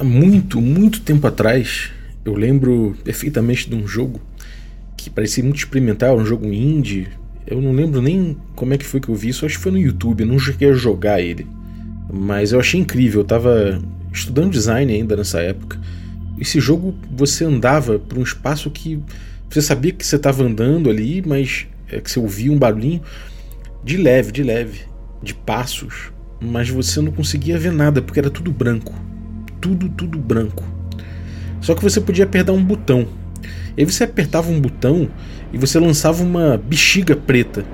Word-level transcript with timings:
há 0.00 0.04
muito, 0.04 0.62
muito 0.62 1.02
tempo 1.02 1.26
atrás, 1.26 1.90
eu 2.24 2.34
lembro 2.34 2.96
perfeitamente 3.04 3.68
de 3.68 3.76
um 3.76 3.86
jogo 3.86 4.18
que 4.96 5.10
parecia 5.10 5.44
muito 5.44 5.58
experimental, 5.58 6.16
um 6.16 6.24
jogo 6.24 6.46
indie. 6.46 7.08
Eu 7.46 7.60
não 7.60 7.72
lembro 7.72 8.00
nem 8.00 8.34
como 8.54 8.72
é 8.72 8.78
que 8.78 8.86
foi 8.86 8.98
que 8.98 9.10
eu 9.10 9.14
vi 9.14 9.28
isso, 9.28 9.44
acho 9.44 9.58
que 9.58 9.62
foi 9.62 9.72
no 9.72 9.78
YouTube, 9.78 10.22
eu 10.22 10.26
não 10.26 10.38
cheguei 10.38 10.70
a 10.70 10.72
jogar 10.72 11.20
ele. 11.20 11.46
Mas 12.10 12.52
eu 12.52 12.58
achei 12.58 12.80
incrível, 12.80 13.20
eu 13.20 13.24
tava 13.26 13.78
estudando 14.10 14.50
design 14.50 14.90
ainda 14.90 15.14
nessa 15.16 15.42
época. 15.42 15.78
Esse 16.38 16.60
jogo 16.60 16.94
você 17.14 17.44
andava 17.44 17.98
por 17.98 18.16
um 18.16 18.22
espaço 18.22 18.70
que 18.70 18.98
você 19.50 19.60
sabia 19.60 19.92
que 19.92 20.06
você 20.06 20.16
estava 20.16 20.42
andando 20.42 20.88
ali, 20.88 21.22
mas 21.26 21.66
é 21.88 22.00
que 22.00 22.10
você 22.10 22.18
ouvia 22.18 22.50
um 22.50 22.58
barulhinho 22.58 23.02
de 23.84 23.98
leve, 23.98 24.32
de 24.32 24.42
leve, 24.42 24.80
de 25.22 25.34
passos, 25.34 26.10
mas 26.40 26.70
você 26.70 27.02
não 27.02 27.12
conseguia 27.12 27.58
ver 27.58 27.72
nada 27.72 28.00
porque 28.00 28.18
era 28.18 28.30
tudo 28.30 28.50
branco. 28.50 29.09
Tudo, 29.60 29.88
tudo 29.88 30.18
branco. 30.18 30.64
Só 31.60 31.74
que 31.74 31.82
você 31.82 32.00
podia 32.00 32.24
apertar 32.24 32.52
um 32.52 32.64
botão. 32.64 33.06
E 33.76 33.82
aí 33.82 33.84
você 33.84 34.04
apertava 34.04 34.50
um 34.50 34.60
botão 34.60 35.08
e 35.52 35.58
você 35.58 35.78
lançava 35.78 36.22
uma 36.22 36.56
bexiga 36.56 37.14
preta. 37.14 37.64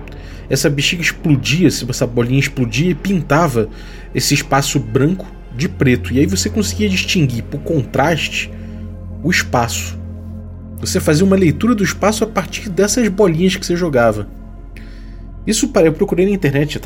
Essa 0.49 0.71
bexiga 0.71 1.03
explodia, 1.03 1.67
essa 1.67 2.07
bolinha 2.07 2.39
explodia 2.39 2.91
e 2.91 2.95
pintava 2.95 3.69
esse 4.15 4.35
espaço 4.35 4.79
branco 4.79 5.27
de 5.57 5.69
preto. 5.69 6.13
E 6.13 6.21
aí 6.21 6.27
você 6.27 6.49
conseguia 6.49 6.89
distinguir 6.89 7.45
por 7.45 7.61
contraste 7.61 8.51
o 9.23 9.31
espaço. 9.31 9.99
Você 10.79 11.01
fazia 11.01 11.25
uma 11.25 11.37
leitura 11.37 11.75
do 11.75 11.83
espaço 11.83 12.23
a 12.23 12.27
partir 12.27 12.69
dessas 12.69 13.09
bolinhas 13.09 13.57
que 13.57 13.65
você 13.65 13.75
jogava. 13.75 14.29
Isso 15.47 15.71
eu 15.75 15.93
procurei 15.93 16.27
na 16.27 16.33
internet 16.33 16.81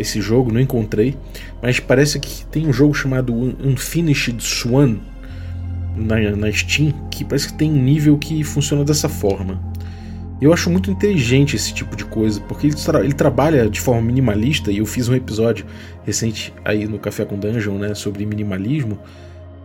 esse 0.00 0.20
jogo, 0.20 0.50
não 0.50 0.60
encontrei, 0.60 1.16
mas 1.62 1.78
parece 1.78 2.18
que 2.18 2.46
tem 2.46 2.66
um 2.66 2.72
jogo 2.72 2.94
chamado 2.94 3.34
Unfinished 3.34 4.40
Swan 4.40 4.96
na, 5.94 6.18
na 6.34 6.50
Steam 6.50 6.94
que 7.10 7.24
parece 7.24 7.48
que 7.48 7.54
tem 7.54 7.70
um 7.70 7.82
nível 7.82 8.16
que 8.16 8.42
funciona 8.42 8.84
dessa 8.84 9.08
forma. 9.08 9.60
Eu 10.40 10.52
acho 10.52 10.68
muito 10.68 10.90
inteligente 10.90 11.56
esse 11.56 11.72
tipo 11.72 11.96
de 11.96 12.04
coisa, 12.04 12.40
porque 12.42 12.66
ele, 12.66 12.76
tra 12.76 13.00
ele, 13.00 13.14
trabalha 13.14 13.70
de 13.70 13.80
forma 13.80 14.02
minimalista, 14.02 14.70
e 14.70 14.78
eu 14.78 14.86
fiz 14.86 15.08
um 15.08 15.14
episódio 15.14 15.64
recente 16.04 16.52
aí 16.62 16.86
no 16.86 16.98
Café 16.98 17.24
com 17.24 17.38
Dungeon 17.38 17.78
né, 17.78 17.94
sobre 17.94 18.26
minimalismo. 18.26 18.98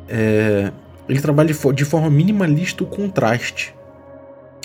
É, 0.07 0.71
ele 1.09 1.19
trabalha 1.19 1.53
de, 1.53 1.73
de 1.73 1.85
forma 1.85 2.09
minimalista 2.09 2.85
o 2.85 2.87
contraste. 2.87 3.75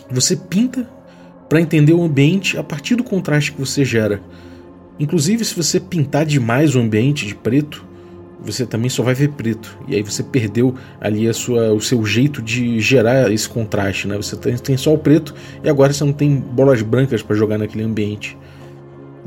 Você 0.08 0.36
pinta 0.36 0.88
para 1.48 1.60
entender 1.60 1.92
o 1.92 2.02
ambiente 2.02 2.58
a 2.58 2.62
partir 2.62 2.96
do 2.96 3.04
contraste 3.04 3.52
que 3.52 3.60
você 3.60 3.84
gera. 3.84 4.20
Inclusive, 4.98 5.44
se 5.44 5.54
você 5.54 5.78
pintar 5.78 6.24
demais 6.24 6.74
o 6.74 6.80
ambiente 6.80 7.26
de 7.26 7.34
preto, 7.34 7.84
você 8.40 8.64
também 8.64 8.88
só 8.88 9.02
vai 9.02 9.14
ver 9.14 9.30
preto. 9.30 9.78
E 9.88 9.94
aí 9.94 10.02
você 10.02 10.22
perdeu 10.22 10.74
ali 11.00 11.28
a 11.28 11.34
sua, 11.34 11.72
o 11.72 11.80
seu 11.80 12.04
jeito 12.04 12.40
de 12.40 12.80
gerar 12.80 13.30
esse 13.30 13.48
contraste. 13.48 14.06
Né? 14.06 14.16
Você 14.16 14.36
tem, 14.36 14.76
só 14.76 14.94
o 14.94 14.98
preto 14.98 15.34
e 15.62 15.68
agora 15.68 15.92
você 15.92 16.04
não 16.04 16.12
tem 16.12 16.36
bolas 16.36 16.80
brancas 16.82 17.22
para 17.22 17.36
jogar 17.36 17.58
naquele 17.58 17.84
ambiente. 17.84 18.36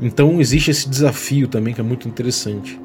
Então 0.00 0.40
existe 0.40 0.70
esse 0.70 0.88
desafio 0.88 1.46
também 1.46 1.74
que 1.74 1.80
é 1.80 1.84
muito 1.84 2.08
interessante. 2.08 2.80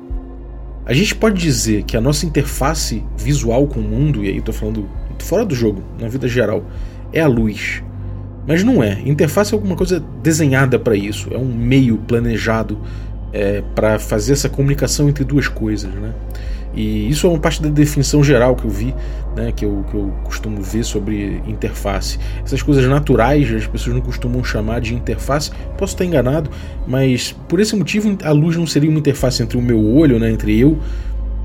A 0.85 0.93
gente 0.93 1.15
pode 1.15 1.41
dizer 1.41 1.83
que 1.83 1.97
a 1.97 2.01
nossa 2.01 2.25
interface 2.25 3.03
visual 3.17 3.65
com 3.65 3.79
o 3.79 3.83
mundo, 3.83 4.23
e 4.23 4.27
aí 4.27 4.37
estou 4.37 4.53
falando 4.53 4.87
fora 5.17 5.43
do 5.43 5.55
jogo, 5.55 5.83
na 5.99 6.07
vida 6.07 6.27
geral, 6.27 6.63
é 7.11 7.21
a 7.21 7.27
luz. 7.27 7.81
Mas 8.47 8.63
não 8.63 8.83
é. 8.83 9.01
Interface 9.05 9.53
é 9.53 9.55
alguma 9.55 9.75
coisa 9.75 10.03
desenhada 10.21 10.77
para 10.77 10.95
isso, 10.95 11.29
é 11.31 11.37
um 11.37 11.45
meio 11.45 11.97
planejado 11.97 12.77
é, 13.33 13.63
para 13.73 13.99
fazer 13.99 14.33
essa 14.33 14.47
comunicação 14.47 15.09
entre 15.09 15.23
duas 15.23 15.47
coisas, 15.47 15.93
né? 15.93 16.13
E 16.75 17.09
isso 17.09 17.25
é 17.25 17.29
uma 17.29 17.39
parte 17.39 17.61
da 17.61 17.69
definição 17.69 18.21
geral 18.21 18.55
que 18.55 18.65
eu 18.65 18.69
vi, 18.69 18.93
né, 19.35 19.53
que, 19.55 19.63
eu, 19.63 19.85
que 19.89 19.95
eu 19.95 20.13
costumo 20.23 20.61
ver 20.61 20.83
sobre 20.83 21.41
interface. 21.47 22.19
Essas 22.43 22.61
coisas 22.61 22.85
naturais 22.85 23.49
as 23.53 23.65
pessoas 23.65 23.95
não 23.95 24.01
costumam 24.01 24.43
chamar 24.43 24.81
de 24.81 24.93
interface. 24.93 25.51
Posso 25.77 25.93
estar 25.93 26.03
enganado, 26.03 26.49
mas 26.85 27.31
por 27.47 27.61
esse 27.61 27.75
motivo 27.75 28.17
a 28.23 28.31
luz 28.31 28.57
não 28.57 28.67
seria 28.67 28.89
uma 28.89 28.99
interface 28.99 29.41
entre 29.41 29.57
o 29.57 29.61
meu 29.61 29.81
olho, 29.81 30.19
né, 30.19 30.29
entre 30.29 30.59
eu, 30.59 30.77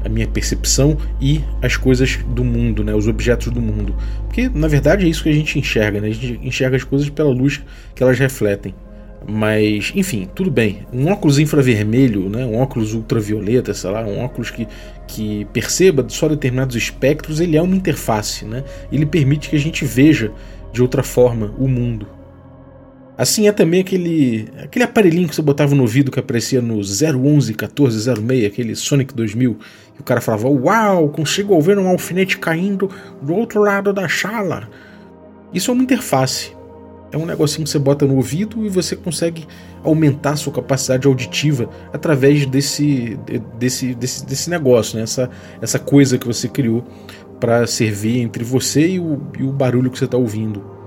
a 0.04 0.08
minha 0.08 0.26
percepção 0.26 0.96
e 1.20 1.40
as 1.62 1.76
coisas 1.76 2.18
do 2.28 2.44
mundo, 2.44 2.82
né, 2.82 2.94
os 2.94 3.06
objetos 3.06 3.52
do 3.52 3.60
mundo. 3.60 3.94
Porque 4.26 4.48
na 4.48 4.68
verdade 4.68 5.06
é 5.06 5.08
isso 5.08 5.22
que 5.22 5.28
a 5.28 5.34
gente 5.34 5.58
enxerga, 5.58 6.00
né? 6.00 6.08
a 6.08 6.12
gente 6.12 6.40
enxerga 6.42 6.76
as 6.76 6.84
coisas 6.84 7.08
pela 7.08 7.30
luz 7.30 7.62
que 7.94 8.02
elas 8.02 8.18
refletem. 8.18 8.74
Mas, 9.28 9.92
enfim, 9.94 10.28
tudo 10.34 10.50
bem. 10.50 10.86
Um 10.92 11.08
óculos 11.08 11.38
infravermelho, 11.38 12.28
né, 12.28 12.46
um 12.46 12.58
óculos 12.58 12.94
ultravioleta, 12.94 13.74
sei 13.74 13.90
lá, 13.90 14.02
um 14.02 14.20
óculos 14.20 14.50
que, 14.50 14.66
que 15.06 15.46
perceba 15.52 16.04
só 16.08 16.26
determinados 16.28 16.74
espectros, 16.74 17.38
ele 17.38 17.56
é 17.56 17.62
uma 17.62 17.76
interface. 17.76 18.44
Né? 18.44 18.64
Ele 18.90 19.04
permite 19.04 19.50
que 19.50 19.56
a 19.56 19.60
gente 19.60 19.84
veja 19.84 20.32
de 20.72 20.80
outra 20.80 21.02
forma 21.02 21.54
o 21.58 21.68
mundo. 21.68 22.06
Assim 23.20 23.46
é 23.46 23.52
também 23.52 23.80
aquele, 23.80 24.48
aquele 24.62 24.82
aparelhinho 24.82 25.28
que 25.28 25.34
você 25.34 25.42
botava 25.42 25.74
no 25.74 25.82
ouvido 25.82 26.10
que 26.10 26.18
aparecia 26.18 26.62
no 26.62 26.78
011 26.78 27.52
1406, 27.52 28.46
aquele 28.46 28.74
Sonic 28.74 29.12
2000, 29.12 29.58
que 29.89 29.89
o 30.00 30.04
cara 30.04 30.20
falava: 30.20 30.48
Uau, 30.48 31.08
consigo 31.08 31.58
ver 31.60 31.78
um 31.78 31.88
alfinete 31.88 32.38
caindo 32.38 32.90
do 33.20 33.34
outro 33.34 33.60
lado 33.60 33.92
da 33.92 34.08
sala. 34.08 34.68
Isso 35.52 35.70
é 35.70 35.74
uma 35.74 35.82
interface. 35.82 36.56
É 37.12 37.18
um 37.18 37.26
negocinho 37.26 37.64
que 37.64 37.70
você 37.70 37.78
bota 37.78 38.06
no 38.06 38.14
ouvido 38.14 38.64
e 38.64 38.68
você 38.68 38.94
consegue 38.94 39.46
aumentar 39.82 40.36
sua 40.36 40.52
capacidade 40.52 41.08
auditiva 41.08 41.68
através 41.92 42.46
desse, 42.46 43.18
desse, 43.58 43.94
desse, 43.94 44.24
desse 44.24 44.48
negócio, 44.48 44.96
né? 44.96 45.02
essa, 45.02 45.28
essa 45.60 45.78
coisa 45.78 46.16
que 46.16 46.26
você 46.26 46.46
criou 46.46 46.84
para 47.40 47.66
servir 47.66 48.20
entre 48.20 48.44
você 48.44 48.90
e 48.90 49.00
o, 49.00 49.20
e 49.36 49.42
o 49.42 49.50
barulho 49.50 49.90
que 49.90 49.98
você 49.98 50.04
está 50.04 50.16
ouvindo. 50.16 50.79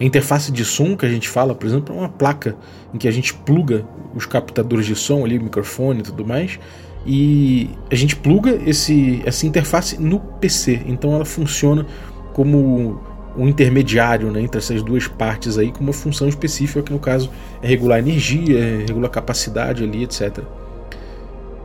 A 0.00 0.04
interface 0.04 0.50
de 0.50 0.64
som 0.64 0.96
que 0.96 1.04
a 1.04 1.08
gente 1.08 1.28
fala, 1.28 1.54
por 1.54 1.66
exemplo, 1.66 1.94
é 1.94 1.98
uma 1.98 2.08
placa 2.08 2.56
em 2.94 2.96
que 2.96 3.06
a 3.06 3.10
gente 3.10 3.34
pluga 3.34 3.84
os 4.14 4.24
captadores 4.24 4.86
de 4.86 4.96
som 4.96 5.24
ali, 5.24 5.36
o 5.36 5.42
microfone 5.42 6.00
e 6.00 6.02
tudo 6.02 6.24
mais, 6.24 6.58
e 7.06 7.68
a 7.90 7.94
gente 7.94 8.16
pluga 8.16 8.58
esse, 8.66 9.22
essa 9.26 9.46
interface 9.46 10.00
no 10.00 10.18
PC. 10.18 10.82
Então 10.86 11.14
ela 11.14 11.24
funciona 11.24 11.86
como 12.32 13.00
um 13.36 13.46
intermediário 13.46 14.30
né, 14.30 14.40
entre 14.40 14.58
essas 14.58 14.82
duas 14.82 15.06
partes 15.06 15.56
aí 15.56 15.70
com 15.70 15.80
uma 15.80 15.92
função 15.92 16.28
específica 16.28 16.82
que 16.82 16.92
no 16.92 16.98
caso 16.98 17.30
é 17.62 17.68
regular 17.68 17.98
energia, 17.98 18.58
é 18.58 18.84
regular 18.86 19.10
capacidade 19.10 19.84
ali, 19.84 20.02
etc. 20.02 20.40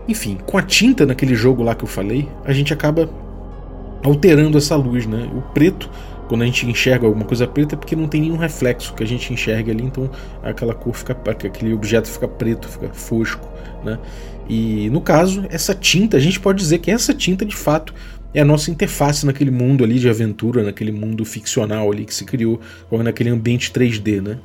Enfim, 0.08 0.38
com 0.46 0.58
a 0.58 0.62
tinta 0.62 1.06
naquele 1.06 1.36
jogo 1.36 1.64
lá 1.64 1.74
que 1.74 1.84
eu 1.84 1.88
falei, 1.88 2.30
a 2.44 2.54
gente 2.54 2.72
acaba 2.72 3.10
alterando 4.04 4.58
essa 4.58 4.76
luz, 4.76 5.08
né? 5.08 5.30
O 5.36 5.42
preto, 5.42 5.90
quando 6.28 6.42
a 6.42 6.46
gente 6.46 6.66
enxerga 6.66 7.06
alguma 7.06 7.26
coisa 7.26 7.48
preta, 7.48 7.76
é 7.76 7.78
porque 7.78 7.96
não 7.96 8.08
tem 8.08 8.22
nenhum 8.22 8.38
reflexo 8.38 8.94
que 8.94 9.04
a 9.04 9.08
gente 9.08 9.32
enxerga 9.32 9.72
ali, 9.72 9.84
então 9.84 10.10
aquela 10.42 10.74
cor 10.74 10.94
fica, 10.94 11.14
aquele 11.14 11.74
objeto 11.74 12.08
fica 12.08 12.28
preto, 12.28 12.68
fica 12.68 12.90
fosco, 12.90 13.48
né? 13.84 14.00
E 14.48 14.90
no 14.92 15.02
caso, 15.02 15.46
essa 15.50 15.74
tinta, 15.74 16.18
a 16.18 16.20
gente 16.20 16.40
pode 16.40 16.60
dizer 16.60 16.80
que 16.80 16.92
essa 16.92 17.14
tinta 17.14 17.46
de 17.46 17.56
fato 17.56 17.94
é 18.34 18.42
a 18.42 18.46
nossa 18.46 18.70
interface 18.70 19.26
naquele 19.26 19.50
mundo 19.50 19.84
ali 19.84 19.98
de 19.98 20.10
aventura, 20.10 20.64
naquele 20.64 20.92
mundo 20.92 21.24
ficcional 21.26 21.92
ali 21.92 22.06
que 22.06 22.14
se 22.14 22.26
criou, 22.26 22.60
naquele 22.92 23.30
ambiente 23.30 23.72
3D, 23.72 24.22
né? 24.22 24.38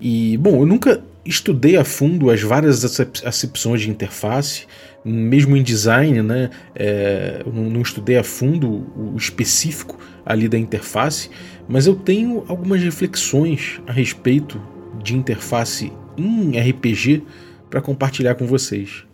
E, 0.00 0.36
bom, 0.36 0.60
eu 0.60 0.66
nunca 0.66 1.02
estudei 1.24 1.76
a 1.76 1.84
fundo 1.84 2.28
as 2.30 2.42
várias 2.42 2.84
acepções 3.24 3.80
de 3.80 3.88
interface, 3.88 4.66
mesmo 5.04 5.56
em 5.56 5.62
design, 5.62 6.22
né? 6.22 6.50
É, 6.74 7.42
eu 7.46 7.52
não 7.52 7.80
estudei 7.80 8.18
a 8.18 8.24
fundo 8.24 8.86
o 8.96 9.16
específico 9.16 9.96
ali 10.24 10.48
da 10.48 10.58
interface, 10.58 11.30
mas 11.68 11.86
eu 11.86 11.94
tenho 11.94 12.44
algumas 12.48 12.82
reflexões 12.82 13.80
a 13.86 13.92
respeito 13.92 14.60
de 15.02 15.16
interface 15.16 15.92
em 16.16 16.58
RPG 16.58 17.22
para 17.68 17.80
compartilhar 17.80 18.34
com 18.34 18.46
vocês. 18.46 19.04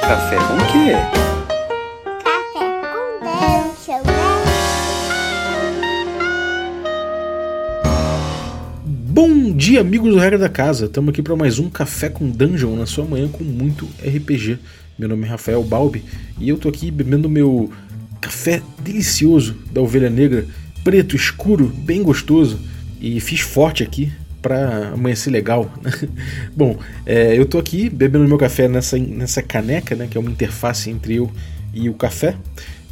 Café 0.00 0.36
com 0.36 0.56
quê? 0.72 1.27
Dia, 9.58 9.80
amigos 9.80 10.14
do 10.14 10.20
Regra 10.20 10.38
da 10.38 10.48
Casa. 10.48 10.84
Estamos 10.84 11.10
aqui 11.10 11.20
para 11.20 11.34
mais 11.34 11.58
um 11.58 11.68
Café 11.68 12.08
com 12.08 12.30
Dungeon 12.30 12.76
na 12.76 12.86
sua 12.86 13.04
manhã 13.04 13.26
com 13.26 13.42
muito 13.42 13.86
RPG. 14.00 14.56
Meu 14.96 15.08
nome 15.08 15.26
é 15.26 15.30
Rafael 15.30 15.64
Balbi 15.64 16.04
e 16.38 16.48
eu 16.48 16.56
tô 16.56 16.68
aqui 16.68 16.92
bebendo 16.92 17.28
meu 17.28 17.68
café 18.20 18.62
delicioso 18.80 19.56
da 19.72 19.80
Ovelha 19.80 20.08
Negra, 20.08 20.46
preto, 20.84 21.16
escuro, 21.16 21.66
bem 21.76 22.04
gostoso. 22.04 22.60
E 23.00 23.18
fiz 23.18 23.40
forte 23.40 23.82
aqui 23.82 24.12
para 24.40 24.90
amanhecer 24.90 25.32
legal. 25.32 25.68
Bom, 26.56 26.78
é, 27.04 27.36
eu 27.36 27.44
tô 27.44 27.58
aqui 27.58 27.90
bebendo 27.90 28.28
meu 28.28 28.38
café 28.38 28.68
nessa, 28.68 28.96
nessa 28.96 29.42
caneca, 29.42 29.96
né, 29.96 30.06
que 30.08 30.16
é 30.16 30.20
uma 30.20 30.30
interface 30.30 30.88
entre 30.88 31.16
eu 31.16 31.28
e 31.74 31.88
o 31.88 31.94
café. 31.94 32.36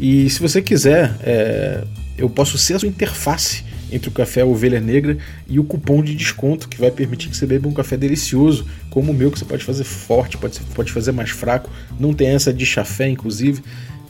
E 0.01 0.29
se 0.29 0.41
você 0.41 0.61
quiser, 0.61 1.15
é, 1.23 1.85
eu 2.19 2.29
posso 2.29 2.59
ser 2.59 2.75
a 2.75 2.81
sua 2.81 2.89
interface 2.89 3.63
entre 3.91 4.09
o 4.09 4.13
café 4.13 4.45
Ovelha 4.45 4.81
Negra 4.81 5.17
e 5.49 5.59
o 5.59 5.65
cupom 5.65 6.03
de 6.03 6.15
desconto 6.15 6.69
que 6.69 6.81
vai 6.81 6.91
permitir 6.91 7.29
que 7.29 7.37
você 7.37 7.47
beba 7.47 7.69
um 7.69 7.73
café 7.73 7.97
delicioso, 7.97 8.67
como 8.91 9.13
o 9.13 9.15
meu, 9.15 9.31
que 9.31 9.39
você 9.39 9.45
pode 9.45 9.65
fazer 9.65 9.85
forte, 9.85 10.37
pode, 10.37 10.61
pode 10.75 10.93
fazer 10.93 11.13
mais 11.13 11.31
fraco, 11.31 11.71
não 11.99 12.13
tem 12.13 12.29
essa 12.29 12.53
de 12.53 12.67
chafé, 12.67 13.09
inclusive. 13.09 13.63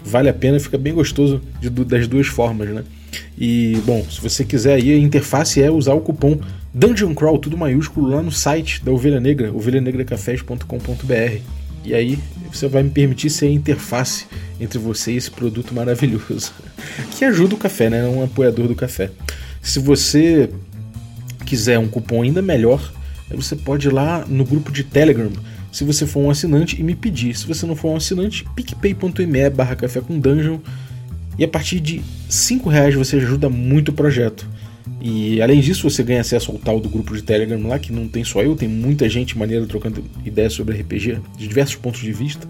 Vale 0.04 0.28
a 0.28 0.34
pena, 0.34 0.60
fica 0.60 0.78
bem 0.78 0.94
gostoso 0.94 1.42
de, 1.60 1.68
das 1.68 2.06
duas 2.06 2.28
formas, 2.28 2.68
né? 2.68 2.84
E, 3.36 3.80
bom, 3.84 4.04
se 4.08 4.20
você 4.20 4.44
quiser 4.44 4.74
aí, 4.74 4.92
a 4.92 4.98
interface 4.98 5.60
é 5.60 5.70
usar 5.70 5.94
o 5.94 6.00
cupom 6.00 6.38
Dungeon 6.72 7.14
Crawl, 7.14 7.38
tudo 7.38 7.56
maiúsculo, 7.56 8.10
lá 8.10 8.22
no 8.22 8.30
site 8.30 8.84
da 8.84 8.92
Ovelha 8.92 9.18
Negra, 9.18 9.52
ovelhanegracafés.com.br. 9.52 11.40
E 11.84 11.94
aí 11.94 12.18
você 12.52 12.68
vai 12.68 12.82
me 12.82 12.90
permitir 12.90 13.30
ser 13.30 13.46
a 13.46 13.50
interface 13.50 14.26
entre 14.60 14.78
você 14.78 15.12
e 15.12 15.16
esse 15.16 15.30
produto 15.30 15.74
maravilhoso, 15.74 16.52
que 17.16 17.24
ajuda 17.24 17.54
o 17.54 17.58
café, 17.58 17.88
né? 17.88 18.04
É 18.04 18.08
um 18.08 18.22
apoiador 18.24 18.68
do 18.68 18.74
café. 18.74 19.10
Se 19.66 19.80
você 19.80 20.48
quiser 21.44 21.76
um 21.76 21.88
cupom 21.88 22.22
ainda 22.22 22.40
melhor, 22.40 22.92
você 23.28 23.56
pode 23.56 23.88
ir 23.88 23.92
lá 23.92 24.24
no 24.24 24.44
grupo 24.44 24.70
de 24.70 24.84
Telegram, 24.84 25.28
se 25.72 25.82
você 25.82 26.06
for 26.06 26.20
um 26.20 26.30
assinante, 26.30 26.80
e 26.80 26.84
me 26.84 26.94
pedir. 26.94 27.36
Se 27.36 27.44
você 27.48 27.66
não 27.66 27.74
for 27.74 27.90
um 27.90 27.96
assinante, 27.96 28.46
picpay.me 28.54 29.50
barra 29.50 29.74
café 29.74 30.00
com 30.00 30.20
dungeon. 30.20 30.60
E 31.36 31.42
a 31.42 31.48
partir 31.48 31.80
de 31.80 32.00
5 32.28 32.68
reais 32.68 32.94
você 32.94 33.16
ajuda 33.16 33.50
muito 33.50 33.88
o 33.88 33.92
projeto. 33.92 34.48
E 35.00 35.42
além 35.42 35.60
disso, 35.60 35.90
você 35.90 36.04
ganha 36.04 36.20
acesso 36.20 36.52
ao 36.52 36.58
tal 36.58 36.78
do 36.78 36.88
grupo 36.88 37.16
de 37.16 37.22
Telegram 37.22 37.66
lá, 37.66 37.76
que 37.76 37.92
não 37.92 38.06
tem 38.06 38.22
só 38.22 38.42
eu, 38.42 38.54
tem 38.54 38.68
muita 38.68 39.08
gente 39.08 39.36
maneira 39.36 39.66
trocando 39.66 40.04
ideias 40.24 40.52
sobre 40.52 40.80
RPG, 40.80 41.18
de 41.36 41.48
diversos 41.48 41.74
pontos 41.74 42.00
de 42.00 42.12
vista. 42.12 42.46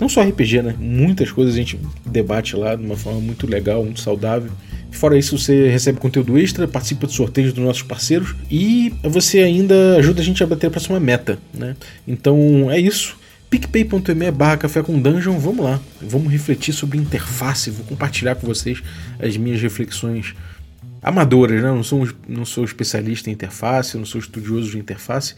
Não 0.00 0.08
só 0.08 0.20
RPG, 0.20 0.62
né? 0.62 0.74
Muitas 0.80 1.30
coisas 1.30 1.54
a 1.54 1.56
gente 1.56 1.78
debate 2.04 2.56
lá 2.56 2.74
de 2.74 2.84
uma 2.84 2.96
forma 2.96 3.20
muito 3.20 3.46
legal, 3.46 3.84
muito 3.84 4.00
saudável. 4.00 4.50
Fora 4.90 5.16
isso, 5.16 5.38
você 5.38 5.68
recebe 5.68 5.98
conteúdo 5.98 6.38
extra, 6.38 6.66
participa 6.68 7.06
de 7.06 7.12
sorteios 7.12 7.52
dos 7.52 7.64
nossos 7.64 7.82
parceiros 7.82 8.34
e 8.50 8.92
você 9.02 9.38
ainda 9.38 9.96
ajuda 9.96 10.20
a 10.20 10.24
gente 10.24 10.42
a 10.42 10.46
bater 10.46 10.66
a 10.66 10.70
próxima 10.70 10.98
meta, 11.00 11.38
né? 11.54 11.76
Então 12.06 12.70
é 12.70 12.78
isso 12.78 13.18
picpay.me 13.50 14.30
barra 14.30 14.56
café 14.56 14.80
com 14.80 15.00
dungeon, 15.00 15.36
vamos 15.38 15.64
lá, 15.64 15.80
vamos 16.00 16.30
refletir 16.30 16.72
sobre 16.72 16.96
interface, 16.98 17.68
vou 17.68 17.84
compartilhar 17.84 18.36
com 18.36 18.46
vocês 18.46 18.80
as 19.18 19.36
minhas 19.36 19.60
reflexões 19.60 20.36
amadoras, 21.02 21.60
né? 21.60 21.68
não, 21.68 21.82
sou, 21.82 22.08
não 22.28 22.44
sou 22.44 22.64
especialista 22.64 23.28
em 23.28 23.32
interface, 23.32 23.96
não 23.96 24.04
sou 24.04 24.20
estudioso 24.20 24.70
de 24.70 24.78
interface, 24.78 25.34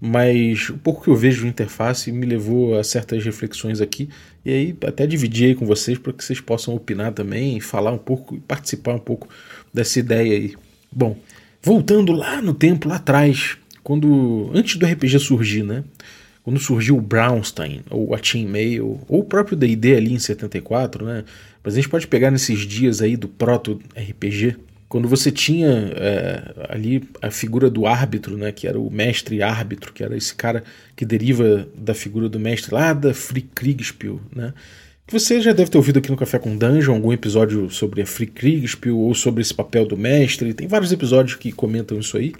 mas 0.00 0.70
o 0.70 0.78
pouco 0.78 1.04
que 1.04 1.10
eu 1.10 1.16
vejo 1.16 1.42
de 1.42 1.48
interface 1.48 2.10
me 2.10 2.24
levou 2.24 2.78
a 2.78 2.82
certas 2.82 3.22
reflexões 3.22 3.80
aqui, 3.80 4.08
e 4.44 4.50
aí 4.50 4.76
até 4.86 5.06
dividi 5.06 5.44
aí 5.44 5.54
com 5.54 5.66
vocês 5.66 5.98
para 5.98 6.12
que 6.12 6.24
vocês 6.24 6.40
possam 6.40 6.74
opinar 6.74 7.12
também, 7.12 7.60
falar 7.60 7.92
um 7.92 7.98
pouco 7.98 8.34
e 8.34 8.40
participar 8.40 8.94
um 8.94 8.98
pouco 8.98 9.28
dessa 9.74 9.98
ideia 9.98 10.36
aí. 10.36 10.54
Bom, 10.90 11.16
voltando 11.62 12.12
lá 12.12 12.40
no 12.40 12.54
tempo, 12.54 12.88
lá 12.88 12.96
atrás, 12.96 13.58
quando 13.82 14.50
antes 14.54 14.76
do 14.76 14.86
RPG 14.86 15.18
surgir, 15.18 15.62
né? 15.62 15.84
Quando 16.42 16.58
surgiu 16.58 16.96
o 16.96 17.00
Brownstein, 17.02 17.82
ou 17.90 18.14
a 18.14 18.18
Chainmail, 18.22 19.00
ou 19.06 19.20
o 19.20 19.24
próprio 19.24 19.56
D&D 19.56 19.94
ali 19.94 20.14
em 20.14 20.18
74, 20.18 21.04
né? 21.04 21.24
Mas 21.62 21.74
a 21.74 21.76
gente 21.76 21.90
pode 21.90 22.06
pegar 22.06 22.30
nesses 22.30 22.60
dias 22.60 23.02
aí 23.02 23.14
do 23.14 23.28
proto-RPG, 23.28 24.56
quando 24.90 25.06
você 25.06 25.30
tinha 25.30 25.92
é, 25.94 26.42
ali 26.68 27.08
a 27.22 27.30
figura 27.30 27.70
do 27.70 27.86
árbitro, 27.86 28.36
né, 28.36 28.50
que 28.50 28.66
era 28.66 28.78
o 28.78 28.90
mestre 28.90 29.40
árbitro, 29.40 29.92
que 29.92 30.02
era 30.02 30.16
esse 30.16 30.34
cara 30.34 30.64
que 30.96 31.06
deriva 31.06 31.68
da 31.76 31.94
figura 31.94 32.28
do 32.28 32.40
mestre 32.40 32.74
lá 32.74 32.92
da 32.92 33.14
Free 33.14 33.48
Kriegspiel, 33.54 34.20
né, 34.34 34.52
que 35.06 35.12
você 35.12 35.40
já 35.40 35.52
deve 35.52 35.70
ter 35.70 35.78
ouvido 35.78 36.00
aqui 36.00 36.10
no 36.10 36.16
Café 36.16 36.40
com 36.40 36.56
Dungeon 36.56 36.92
algum 36.92 37.12
episódio 37.12 37.70
sobre 37.70 38.02
a 38.02 38.06
Free 38.06 38.26
Kriegspiel 38.26 38.98
ou 38.98 39.14
sobre 39.14 39.42
esse 39.42 39.54
papel 39.54 39.86
do 39.86 39.96
mestre, 39.96 40.52
tem 40.52 40.66
vários 40.66 40.90
episódios 40.90 41.36
que 41.36 41.52
comentam 41.52 42.00
isso 42.00 42.16
aí. 42.16 42.32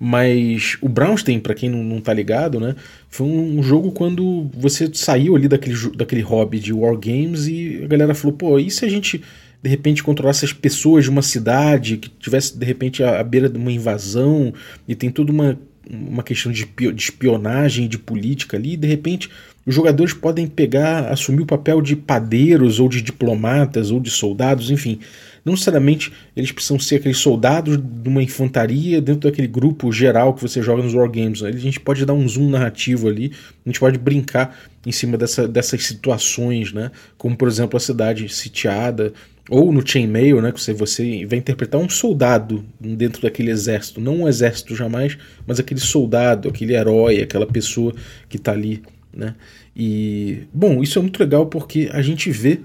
Mas 0.00 0.76
o 0.80 0.88
Brownstein, 0.88 1.38
para 1.38 1.54
quem 1.54 1.68
não, 1.68 1.84
não 1.84 2.00
tá 2.00 2.14
ligado, 2.14 2.58
né, 2.58 2.74
foi 3.10 3.26
um 3.26 3.62
jogo 3.62 3.92
quando 3.92 4.50
você 4.54 4.90
saiu 4.94 5.36
ali 5.36 5.48
daquele, 5.48 5.76
daquele 5.94 6.22
hobby 6.22 6.58
de 6.58 6.72
wargames 6.72 7.46
e 7.46 7.82
a 7.84 7.86
galera 7.86 8.14
falou, 8.14 8.34
pô, 8.34 8.58
e 8.58 8.70
se 8.70 8.86
a 8.86 8.88
gente 8.88 9.22
de 9.64 9.70
repente 9.70 10.02
controlasse 10.02 10.44
as 10.44 10.52
pessoas 10.52 11.04
de 11.04 11.10
uma 11.10 11.22
cidade, 11.22 11.96
que 11.96 12.10
tivesse 12.10 12.54
de 12.54 12.66
repente 12.66 13.02
à, 13.02 13.22
beira 13.22 13.48
de 13.48 13.56
uma 13.56 13.72
invasão 13.72 14.52
e 14.86 14.94
tem 14.94 15.08
toda 15.10 15.32
uma, 15.32 15.58
uma 15.88 16.22
questão 16.22 16.52
de, 16.52 16.66
de 16.66 17.02
espionagem, 17.02 17.88
de 17.88 17.96
política 17.96 18.58
ali, 18.58 18.74
e 18.74 18.76
de 18.76 18.86
repente 18.86 19.30
os 19.64 19.74
jogadores 19.74 20.12
podem 20.12 20.46
pegar, 20.46 21.10
assumir 21.10 21.40
o 21.40 21.46
papel 21.46 21.80
de 21.80 21.96
padeiros 21.96 22.78
ou 22.78 22.90
de 22.90 23.00
diplomatas 23.00 23.90
ou 23.90 23.98
de 23.98 24.10
soldados, 24.10 24.70
enfim. 24.70 24.98
Não 25.44 25.52
necessariamente 25.52 26.10
eles 26.34 26.50
precisam 26.50 26.78
ser 26.78 26.96
aqueles 26.96 27.18
soldados 27.18 27.76
de 27.76 28.08
uma 28.08 28.22
infantaria 28.22 29.00
dentro 29.00 29.28
daquele 29.28 29.46
grupo 29.46 29.92
geral 29.92 30.32
que 30.32 30.40
você 30.40 30.62
joga 30.62 30.82
nos 30.82 30.94
Wargames. 30.94 31.42
A 31.42 31.52
gente 31.52 31.78
pode 31.78 32.06
dar 32.06 32.14
um 32.14 32.26
zoom 32.26 32.48
narrativo 32.48 33.08
ali, 33.08 33.32
a 33.64 33.68
gente 33.68 33.78
pode 33.78 33.98
brincar 33.98 34.58
em 34.86 34.92
cima 34.92 35.16
dessa, 35.18 35.46
dessas 35.46 35.84
situações, 35.84 36.72
né? 36.72 36.90
Como, 37.18 37.36
por 37.36 37.48
exemplo, 37.48 37.76
a 37.76 37.80
cidade 37.80 38.28
sitiada, 38.28 39.12
ou 39.48 39.72
no 39.72 39.86
chainmail, 39.86 40.40
né, 40.40 40.50
que 40.52 40.60
você, 40.60 40.72
você 40.72 41.26
vai 41.26 41.38
interpretar 41.38 41.80
um 41.80 41.88
soldado 41.88 42.64
dentro 42.80 43.22
daquele 43.22 43.50
exército, 43.50 44.00
não 44.00 44.22
um 44.22 44.28
exército 44.28 44.74
jamais, 44.74 45.18
mas 45.46 45.60
aquele 45.60 45.80
soldado, 45.80 46.48
aquele 46.48 46.74
herói, 46.74 47.20
aquela 47.20 47.46
pessoa 47.46 47.94
que 48.28 48.38
está 48.38 48.52
ali, 48.52 48.82
né? 49.12 49.34
E 49.76 50.44
bom, 50.52 50.82
isso 50.82 50.98
é 50.98 51.02
muito 51.02 51.18
legal 51.20 51.46
porque 51.46 51.90
a 51.92 52.00
gente 52.00 52.30
vê 52.30 52.60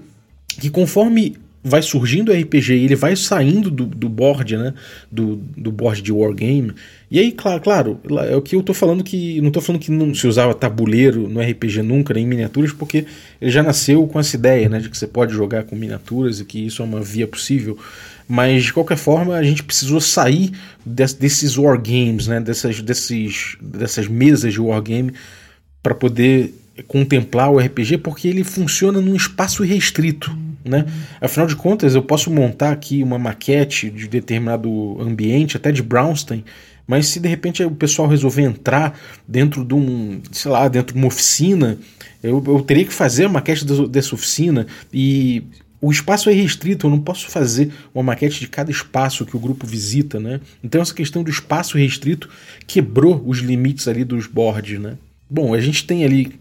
que 0.48 0.70
conforme 0.70 1.36
vai 1.62 1.82
surgindo 1.82 2.32
o 2.32 2.34
RPG 2.34 2.72
e 2.72 2.84
ele 2.84 2.96
vai 2.96 3.14
saindo 3.14 3.70
do, 3.70 3.84
do 3.84 4.08
board, 4.08 4.56
né? 4.56 4.74
Do, 5.10 5.36
do 5.36 5.70
board 5.70 6.00
de 6.00 6.10
wargame. 6.10 6.72
E 7.10 7.18
aí, 7.18 7.32
claro, 7.32 7.60
claro, 7.60 8.00
é 8.28 8.34
o 8.34 8.40
que 8.40 8.56
eu 8.56 8.62
tô 8.62 8.72
falando 8.72 9.04
que. 9.04 9.40
Não 9.40 9.50
tô 9.50 9.60
falando 9.60 9.80
que 9.80 9.90
não 9.90 10.14
se 10.14 10.26
usava 10.26 10.54
tabuleiro 10.54 11.28
no 11.28 11.40
RPG 11.40 11.82
nunca, 11.82 12.14
nem 12.14 12.26
miniaturas, 12.26 12.72
porque 12.72 13.04
ele 13.40 13.50
já 13.50 13.62
nasceu 13.62 14.06
com 14.06 14.18
essa 14.18 14.36
ideia, 14.36 14.68
né? 14.68 14.78
De 14.78 14.88
que 14.88 14.96
você 14.96 15.06
pode 15.06 15.34
jogar 15.34 15.64
com 15.64 15.76
miniaturas 15.76 16.40
e 16.40 16.44
que 16.44 16.66
isso 16.66 16.82
é 16.82 16.84
uma 16.84 17.00
via 17.00 17.26
possível. 17.26 17.76
Mas 18.26 18.64
de 18.64 18.72
qualquer 18.72 18.96
forma, 18.96 19.34
a 19.34 19.42
gente 19.42 19.62
precisou 19.62 20.00
sair 20.00 20.52
des, 20.86 21.12
desses 21.12 21.58
wargames, 21.58 22.26
né? 22.26 22.40
Dessas, 22.40 22.80
desses, 22.80 23.56
dessas 23.60 24.06
mesas 24.06 24.52
de 24.52 24.60
wargame 24.60 25.12
para 25.82 25.94
poder 25.94 26.54
contemplar 26.86 27.50
o 27.50 27.58
RPG, 27.58 27.98
porque 27.98 28.28
ele 28.28 28.44
funciona 28.44 29.00
num 29.00 29.14
espaço 29.14 29.62
restrito. 29.62 30.36
Né? 30.64 30.84
Afinal 31.20 31.46
de 31.46 31.56
contas, 31.56 31.94
eu 31.94 32.02
posso 32.02 32.30
montar 32.30 32.70
aqui 32.70 33.02
uma 33.02 33.18
maquete 33.18 33.90
de 33.90 34.06
determinado 34.06 35.00
ambiente, 35.00 35.56
até 35.56 35.72
de 35.72 35.82
Brownstein, 35.82 36.44
mas 36.86 37.06
se 37.06 37.20
de 37.20 37.28
repente 37.28 37.62
o 37.62 37.70
pessoal 37.70 38.08
resolver 38.08 38.42
entrar 38.42 38.98
dentro 39.26 39.64
de 39.64 39.74
um, 39.74 40.20
sei 40.32 40.50
lá, 40.50 40.68
dentro 40.68 40.92
de 40.92 40.98
uma 40.98 41.06
oficina, 41.06 41.78
eu, 42.22 42.42
eu 42.46 42.60
teria 42.62 42.84
que 42.84 42.92
fazer 42.92 43.26
a 43.26 43.28
maquete 43.28 43.64
dessa 43.88 44.14
oficina 44.14 44.66
e 44.92 45.44
o 45.80 45.90
espaço 45.90 46.28
é 46.28 46.32
restrito, 46.32 46.86
eu 46.86 46.90
não 46.90 46.98
posso 46.98 47.28
fazer 47.28 47.72
uma 47.94 48.02
maquete 48.02 48.40
de 48.40 48.48
cada 48.48 48.70
espaço 48.70 49.24
que 49.24 49.36
o 49.36 49.40
grupo 49.40 49.66
visita, 49.66 50.20
né? 50.20 50.40
Então 50.62 50.82
essa 50.82 50.92
questão 50.92 51.22
do 51.22 51.30
espaço 51.30 51.78
restrito 51.78 52.28
quebrou 52.66 53.22
os 53.24 53.38
limites 53.38 53.88
ali 53.88 54.04
dos 54.04 54.26
boards, 54.26 54.78
né? 54.78 54.98
Bom, 55.28 55.54
a 55.54 55.60
gente 55.60 55.86
tem 55.86 56.04
ali 56.04 56.38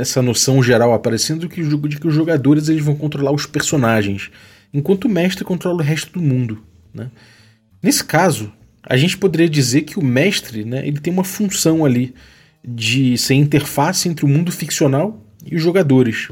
essa 0.00 0.20
noção 0.22 0.62
geral 0.62 0.92
aparecendo 0.92 1.48
que, 1.48 1.62
de 1.62 2.00
que 2.00 2.06
os 2.06 2.14
jogadores 2.14 2.68
eles 2.68 2.84
vão 2.84 2.94
controlar 2.94 3.32
os 3.32 3.46
personagens, 3.46 4.30
enquanto 4.72 5.04
o 5.04 5.08
mestre 5.08 5.44
controla 5.44 5.82
o 5.82 5.84
resto 5.84 6.12
do 6.12 6.22
mundo. 6.22 6.62
Né? 6.92 7.10
Nesse 7.82 8.04
caso, 8.04 8.52
a 8.82 8.96
gente 8.96 9.16
poderia 9.16 9.48
dizer 9.48 9.82
que 9.82 9.98
o 9.98 10.04
mestre 10.04 10.64
né, 10.64 10.86
ele 10.86 10.98
tem 10.98 11.12
uma 11.12 11.24
função 11.24 11.84
ali 11.84 12.14
de 12.64 13.16
ser 13.18 13.34
interface 13.34 14.08
entre 14.08 14.24
o 14.24 14.28
mundo 14.28 14.50
ficcional 14.50 15.20
e 15.44 15.56
os 15.56 15.62
jogadores. 15.62 16.28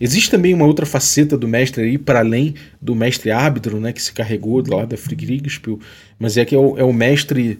Existe 0.00 0.30
também 0.30 0.52
uma 0.52 0.66
outra 0.66 0.84
faceta 0.84 1.36
do 1.36 1.48
mestre 1.48 1.84
aí, 1.84 1.98
para 1.98 2.18
além 2.18 2.54
do 2.80 2.94
mestre 2.94 3.30
árbitro, 3.30 3.80
né, 3.80 3.92
que 3.92 4.02
se 4.02 4.12
carregou 4.12 4.62
lá 4.66 4.84
da 4.84 4.96
Friedrichspiel, 4.96 5.78
mas 6.18 6.36
é 6.36 6.44
que 6.44 6.54
é 6.54 6.58
o, 6.58 6.78
é 6.78 6.84
o 6.84 6.92
mestre 6.92 7.58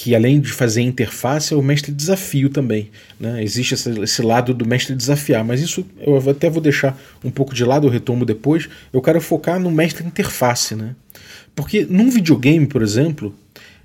que 0.00 0.14
além 0.14 0.38
de 0.38 0.52
fazer 0.52 0.82
interface, 0.82 1.52
é 1.52 1.56
o 1.56 1.62
mestre 1.62 1.90
desafio 1.90 2.48
também. 2.48 2.88
Né? 3.18 3.42
Existe 3.42 3.74
esse, 3.74 4.22
lado 4.22 4.54
do 4.54 4.64
mestre 4.64 4.94
desafiar, 4.94 5.42
mas 5.42 5.60
isso 5.60 5.84
eu 6.00 6.16
até 6.30 6.48
vou 6.48 6.62
deixar 6.62 6.96
um 7.24 7.32
pouco 7.32 7.52
de 7.52 7.64
lado, 7.64 7.88
eu 7.88 7.90
retomo 7.90 8.24
depois. 8.24 8.68
Eu 8.92 9.02
quero 9.02 9.20
focar 9.20 9.58
no 9.58 9.72
mestre 9.72 10.06
interface. 10.06 10.76
Né? 10.76 10.94
Porque 11.52 11.84
num 11.90 12.10
videogame, 12.10 12.64
por 12.64 12.80
exemplo, 12.80 13.34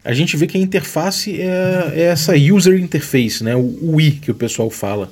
a 0.05 0.13
gente 0.13 0.37
vê 0.37 0.45
que 0.45 0.55
a 0.55 0.61
interface 0.61 1.41
é, 1.41 1.93
é 1.95 2.01
essa 2.01 2.35
user 2.35 2.79
interface, 2.79 3.43
né? 3.43 3.55
o 3.55 3.75
UI 3.81 4.11
que 4.11 4.29
o 4.29 4.35
pessoal 4.35 4.69
fala. 4.69 5.11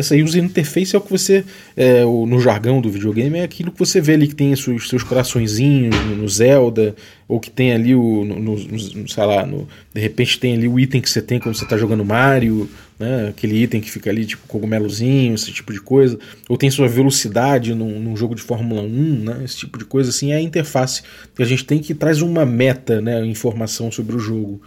Essa 0.00 0.16
user 0.16 0.42
interface 0.42 0.96
é 0.96 0.98
o 0.98 1.02
que 1.02 1.10
você, 1.10 1.44
é, 1.76 2.04
o, 2.04 2.26
no 2.26 2.40
jargão 2.40 2.80
do 2.80 2.90
videogame, 2.90 3.38
é 3.38 3.44
aquilo 3.44 3.70
que 3.70 3.78
você 3.78 4.00
vê 4.00 4.14
ali 4.14 4.26
que 4.26 4.34
tem 4.34 4.52
os 4.52 4.62
seus, 4.62 4.88
seus 4.88 5.02
coraçõezinhos 5.02 5.94
no, 5.94 6.16
no, 6.16 6.28
Zelda, 6.28 6.96
ou 7.28 7.38
que 7.38 7.50
tem 7.50 7.72
ali 7.72 7.94
o, 7.94 8.24
no, 8.24 8.40
no, 8.40 9.08
sei 9.08 9.24
lá, 9.24 9.46
no, 9.46 9.68
de 9.94 10.00
repente 10.00 10.40
tem 10.40 10.54
ali 10.54 10.66
o 10.66 10.80
item 10.80 11.00
que 11.00 11.08
você 11.08 11.22
tem 11.22 11.38
quando 11.38 11.54
você 11.54 11.64
está 11.64 11.76
jogando 11.76 12.04
Mario, 12.04 12.68
né? 13.00 13.28
Aquele 13.30 13.62
item 13.62 13.80
que 13.80 13.90
fica 13.90 14.10
ali, 14.10 14.26
tipo 14.26 14.46
cogumelozinho, 14.46 15.34
esse 15.34 15.50
tipo 15.50 15.72
de 15.72 15.80
coisa. 15.80 16.18
Ou 16.48 16.56
tem 16.58 16.70
sua 16.70 16.86
velocidade 16.86 17.74
num, 17.74 17.98
num, 17.98 18.14
jogo 18.14 18.34
de 18.34 18.42
Fórmula 18.42 18.82
1, 18.82 18.86
né? 19.24 19.40
Esse 19.42 19.56
tipo 19.56 19.78
de 19.78 19.86
coisa 19.86 20.10
assim 20.10 20.32
é 20.32 20.36
a 20.36 20.40
interface 20.40 21.02
que 21.34 21.42
a 21.42 21.46
gente 21.46 21.64
tem 21.64 21.78
que 21.78 21.94
traz 21.94 22.20
uma 22.20 22.44
meta, 22.44 23.00
né? 23.00 23.24
Informação 23.24 23.90
sobre 23.90 24.16
o 24.16 24.18
jogo. 24.18 24.60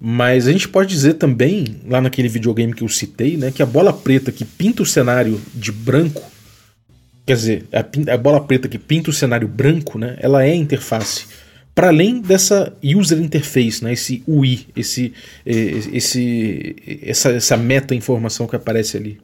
Mas 0.00 0.46
a 0.46 0.52
gente 0.52 0.68
pode 0.68 0.90
dizer 0.90 1.14
também, 1.14 1.80
lá 1.86 2.00
naquele 2.00 2.28
videogame 2.28 2.74
que 2.74 2.82
eu 2.82 2.88
citei, 2.88 3.36
né? 3.36 3.50
Que 3.50 3.62
a 3.62 3.66
bola 3.66 3.92
preta 3.92 4.30
que 4.30 4.44
pinta 4.44 4.82
o 4.82 4.86
cenário 4.86 5.40
de 5.54 5.72
branco, 5.72 6.22
quer 7.24 7.34
dizer, 7.34 7.66
a, 7.72 8.12
a 8.12 8.16
bola 8.16 8.40
preta 8.40 8.68
que 8.68 8.78
pinta 8.78 9.10
o 9.10 9.12
cenário 9.12 9.48
branco, 9.48 9.98
né? 9.98 10.16
Ela 10.20 10.44
é 10.44 10.52
a 10.52 10.56
interface 10.56 11.26
para 11.76 11.88
além 11.88 12.22
dessa 12.22 12.72
user 12.82 13.20
interface, 13.20 13.84
né, 13.84 13.92
esse 13.92 14.22
UI, 14.26 14.66
esse, 14.74 15.12
esse, 15.44 16.74
essa, 17.02 17.32
essa 17.32 17.54
meta 17.54 17.94
informação 17.94 18.46
que 18.46 18.56
aparece 18.56 18.96
ali. 18.96 19.18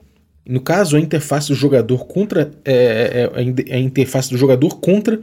No 0.46 0.60
caso, 0.60 0.96
a 0.96 1.00
interface 1.00 1.48
do 1.48 1.54
jogador 1.54 2.04
contra 2.04 2.52
é, 2.62 3.30
é, 3.34 3.70
é 3.70 3.76
a 3.76 3.78
interface 3.78 4.28
do 4.28 4.36
jogador 4.36 4.80
contra 4.80 5.18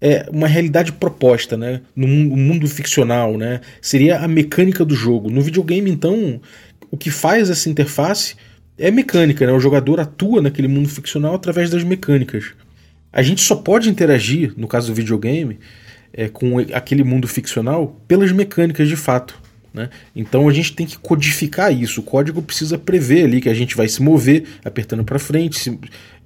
é, 0.00 0.28
uma 0.32 0.46
realidade 0.46 0.92
proposta, 0.92 1.56
né, 1.56 1.80
no 1.94 2.06
mundo, 2.06 2.66
ficcional, 2.68 3.36
né, 3.36 3.60
seria 3.80 4.18
a 4.18 4.28
mecânica 4.28 4.84
do 4.84 4.94
jogo. 4.94 5.30
No 5.30 5.40
videogame, 5.40 5.90
então, 5.90 6.40
o 6.90 6.96
que 6.96 7.10
faz 7.10 7.50
essa 7.50 7.68
interface 7.68 8.36
é 8.78 8.90
mecânica, 8.90 9.46
né, 9.46 9.52
o 9.52 9.60
jogador 9.60 10.00
atua 10.00 10.40
naquele 10.40 10.68
mundo 10.68 10.88
ficcional 10.88 11.34
através 11.34 11.70
das 11.70 11.82
mecânicas. 11.82 12.52
A 13.12 13.22
gente 13.22 13.42
só 13.42 13.56
pode 13.56 13.88
interagir, 13.88 14.52
no 14.56 14.68
caso 14.68 14.88
do 14.88 14.94
videogame, 14.94 15.58
é, 16.12 16.28
com 16.28 16.58
aquele 16.58 17.02
mundo 17.02 17.26
ficcional 17.26 18.00
pelas 18.06 18.30
mecânicas 18.32 18.88
de 18.88 18.96
fato. 18.96 19.40
Né? 19.72 19.90
Então 20.14 20.48
a 20.48 20.52
gente 20.52 20.74
tem 20.74 20.86
que 20.86 20.98
codificar 20.98 21.72
isso. 21.72 22.00
O 22.00 22.04
código 22.04 22.42
precisa 22.42 22.78
prever 22.78 23.24
ali 23.24 23.40
que 23.40 23.48
a 23.48 23.54
gente 23.54 23.76
vai 23.76 23.88
se 23.88 24.02
mover 24.02 24.44
apertando 24.64 25.04
para 25.04 25.18
frente, 25.18 25.78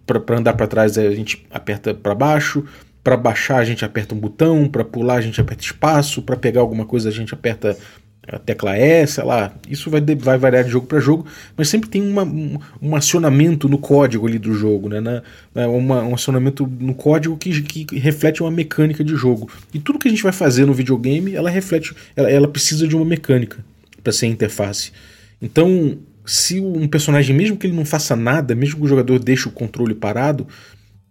para 0.06 0.38
andar 0.38 0.54
para 0.54 0.66
trás 0.66 0.98
a 0.98 1.14
gente 1.14 1.44
aperta 1.50 1.94
para 1.94 2.14
baixo, 2.14 2.64
para 3.02 3.16
baixar 3.16 3.58
a 3.58 3.64
gente 3.64 3.84
aperta 3.84 4.14
um 4.14 4.18
botão, 4.18 4.68
para 4.68 4.84
pular 4.84 5.16
a 5.16 5.20
gente 5.20 5.40
aperta 5.40 5.64
espaço, 5.64 6.22
para 6.22 6.36
pegar 6.36 6.60
alguma 6.60 6.84
coisa 6.84 7.08
a 7.08 7.12
gente 7.12 7.34
aperta 7.34 7.76
a 8.26 8.38
tecla 8.38 8.78
E, 8.78 9.04
sei 9.06 9.24
lá, 9.24 9.52
isso 9.68 9.90
vai, 9.90 10.00
vai 10.00 10.38
variar 10.38 10.62
de 10.64 10.70
jogo 10.70 10.86
para 10.86 11.00
jogo, 11.00 11.26
mas 11.56 11.68
sempre 11.68 11.88
tem 11.88 12.00
uma, 12.00 12.22
um, 12.22 12.58
um, 12.80 12.94
acionamento 12.94 13.68
no 13.68 13.78
código 13.78 14.26
ali 14.26 14.38
do 14.38 14.54
jogo, 14.54 14.88
né? 14.88 15.00
Na, 15.00 15.22
na, 15.52 15.68
uma, 15.68 16.02
um 16.02 16.14
acionamento 16.14 16.66
no 16.66 16.94
código 16.94 17.36
que, 17.36 17.60
que 17.62 17.98
reflete 17.98 18.40
uma 18.40 18.50
mecânica 18.50 19.02
de 19.02 19.16
jogo. 19.16 19.50
E 19.74 19.80
tudo 19.80 19.98
que 19.98 20.06
a 20.06 20.10
gente 20.10 20.22
vai 20.22 20.32
fazer 20.32 20.64
no 20.64 20.72
videogame, 20.72 21.34
ela 21.34 21.50
reflete, 21.50 21.94
ela, 22.14 22.30
ela 22.30 22.46
precisa 22.46 22.86
de 22.86 22.94
uma 22.94 23.04
mecânica 23.04 23.64
para 24.02 24.12
ser 24.12 24.26
interface. 24.26 24.92
Então, 25.40 25.98
se 26.24 26.60
um 26.60 26.86
personagem, 26.86 27.34
mesmo 27.34 27.56
que 27.56 27.66
ele 27.66 27.74
não 27.74 27.84
faça 27.84 28.14
nada, 28.14 28.54
mesmo 28.54 28.76
que 28.76 28.84
o 28.84 28.88
jogador 28.88 29.18
deixe 29.18 29.48
o 29.48 29.50
controle 29.52 29.94
parado, 29.94 30.46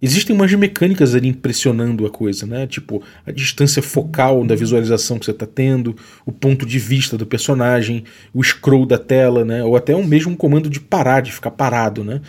Existem 0.01 0.36
umas 0.36 0.51
mecânicas 0.53 1.13
ali 1.13 1.27
impressionando 1.27 2.05
a 2.08 2.10
coisa, 2.10 2.48
né? 2.48 2.65
Tipo, 2.65 3.03
a 3.25 3.31
distância 3.31 3.84
focal 3.84 4.43
da 4.43 4.55
visualização 4.55 5.20
que 5.20 5.25
você 5.25 5.31
está 5.31 5.46
tendo, 5.46 5.96
o 6.25 6.31
ponto 6.31 6.65
de 6.65 6.79
vista 6.79 7.15
do 7.15 7.25
personagem, 7.25 8.03
o 8.34 8.43
scroll 8.43 8.86
da 8.86 8.98
tela, 8.98 9.46
né? 9.46 9.63
Ou 9.63 9.75
até 9.75 9.96
um 9.96 10.03
mesmo 10.03 10.36
comando 10.36 10.70
de 10.70 10.79
parar, 10.79 11.22
de 11.22 11.31
ficar 11.31 11.51
parado, 11.51 12.03
né? 12.03 12.20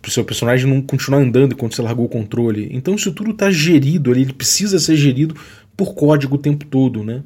Para 0.00 0.08
o 0.08 0.12
seu 0.12 0.24
personagem 0.24 0.70
não 0.70 0.80
continuar 0.80 1.18
andando 1.18 1.52
enquanto 1.52 1.74
você 1.74 1.82
largou 1.82 2.04
o 2.04 2.08
controle. 2.08 2.68
Então 2.70 2.94
isso 2.94 3.10
tudo 3.12 3.32
está 3.32 3.50
gerido 3.50 4.12
ali, 4.12 4.22
ele 4.22 4.32
precisa 4.32 4.78
ser 4.78 4.96
gerido 4.96 5.34
por 5.76 5.94
código 5.94 6.36
o 6.36 6.38
tempo 6.38 6.64
todo, 6.64 7.02
né? 7.02 7.22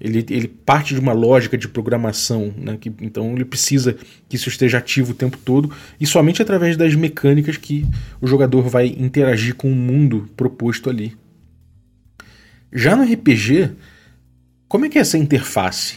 Ele, 0.00 0.24
ele 0.28 0.48
parte 0.48 0.94
de 0.94 1.00
uma 1.00 1.12
lógica 1.12 1.56
de 1.56 1.66
programação, 1.68 2.52
né? 2.56 2.76
que, 2.78 2.92
então 3.00 3.32
ele 3.34 3.46
precisa 3.46 3.96
que 4.28 4.36
isso 4.36 4.48
esteja 4.48 4.78
ativo 4.78 5.12
o 5.12 5.14
tempo 5.14 5.38
todo 5.38 5.72
e 5.98 6.06
somente 6.06 6.42
através 6.42 6.76
das 6.76 6.94
mecânicas 6.94 7.56
que 7.56 7.86
o 8.20 8.26
jogador 8.26 8.68
vai 8.68 8.88
interagir 8.88 9.54
com 9.54 9.72
o 9.72 9.74
mundo 9.74 10.28
proposto 10.36 10.90
ali. 10.90 11.16
Já 12.70 12.94
no 12.94 13.10
RPG, 13.10 13.70
como 14.68 14.84
é 14.84 14.88
que 14.90 14.98
é 14.98 15.00
essa 15.00 15.16
interface? 15.16 15.96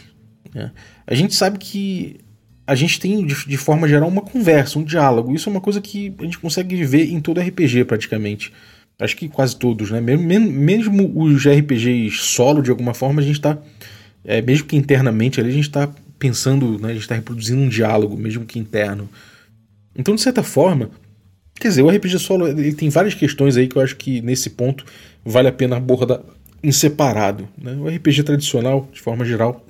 É, 0.55 0.69
a 1.05 1.13
gente 1.13 1.35
sabe 1.35 1.57
que 1.57 2.21
a 2.65 2.75
gente 2.75 2.99
tem, 2.99 3.25
de, 3.25 3.47
de, 3.47 3.57
forma 3.57 3.87
geral, 3.87 4.07
uma 4.07 4.21
conversa, 4.21 4.77
um 4.77 4.83
diálogo. 4.83 5.33
Isso 5.33 5.49
é 5.49 5.51
uma 5.51 5.59
coisa 5.59 5.81
que 5.81 6.13
a 6.19 6.23
gente 6.23 6.37
consegue 6.37 6.75
viver 6.75 7.11
em 7.11 7.19
todo 7.19 7.41
RPG, 7.41 7.83
praticamente. 7.85 8.53
Acho 8.99 9.15
que 9.15 9.29
quase 9.29 9.55
todos, 9.55 9.91
né? 9.91 10.01
Mesmo, 10.01 10.51
mesmo 10.51 11.11
os 11.15 11.47
RPGs 11.47 12.17
solo, 12.17 12.61
de 12.61 12.69
alguma 12.69 12.93
forma, 12.93 13.21
a 13.21 13.23
gente 13.23 13.37
está 13.37 13.57
é, 14.23 14.41
mesmo 14.41 14.67
que 14.67 14.75
internamente 14.75 15.39
ali 15.39 15.49
a 15.49 15.53
gente 15.53 15.67
está 15.67 15.89
pensando, 16.17 16.77
né, 16.79 16.89
a 16.89 16.93
gente 16.93 17.01
está 17.01 17.15
reproduzindo 17.15 17.61
um 17.61 17.69
diálogo, 17.69 18.17
mesmo 18.17 18.45
que 18.45 18.59
interno. 18.59 19.09
Então, 19.95 20.13
de 20.15 20.21
certa 20.21 20.43
forma, 20.43 20.91
quer 21.59 21.69
dizer, 21.69 21.81
o 21.81 21.89
RPG 21.89 22.19
solo 22.19 22.47
ele 22.47 22.73
tem 22.73 22.89
várias 22.89 23.13
questões 23.13 23.55
aí 23.57 23.67
que 23.67 23.75
eu 23.75 23.81
acho 23.81 23.95
que 23.95 24.21
nesse 24.21 24.49
ponto 24.51 24.85
vale 25.23 25.47
a 25.47 25.51
pena 25.51 25.77
abordar 25.77 26.21
em 26.61 26.71
separado. 26.71 27.47
Né? 27.57 27.73
O 27.73 27.87
RPG 27.87 28.23
tradicional, 28.23 28.89
de 28.91 28.99
forma 28.99 29.23
geral, 29.23 29.65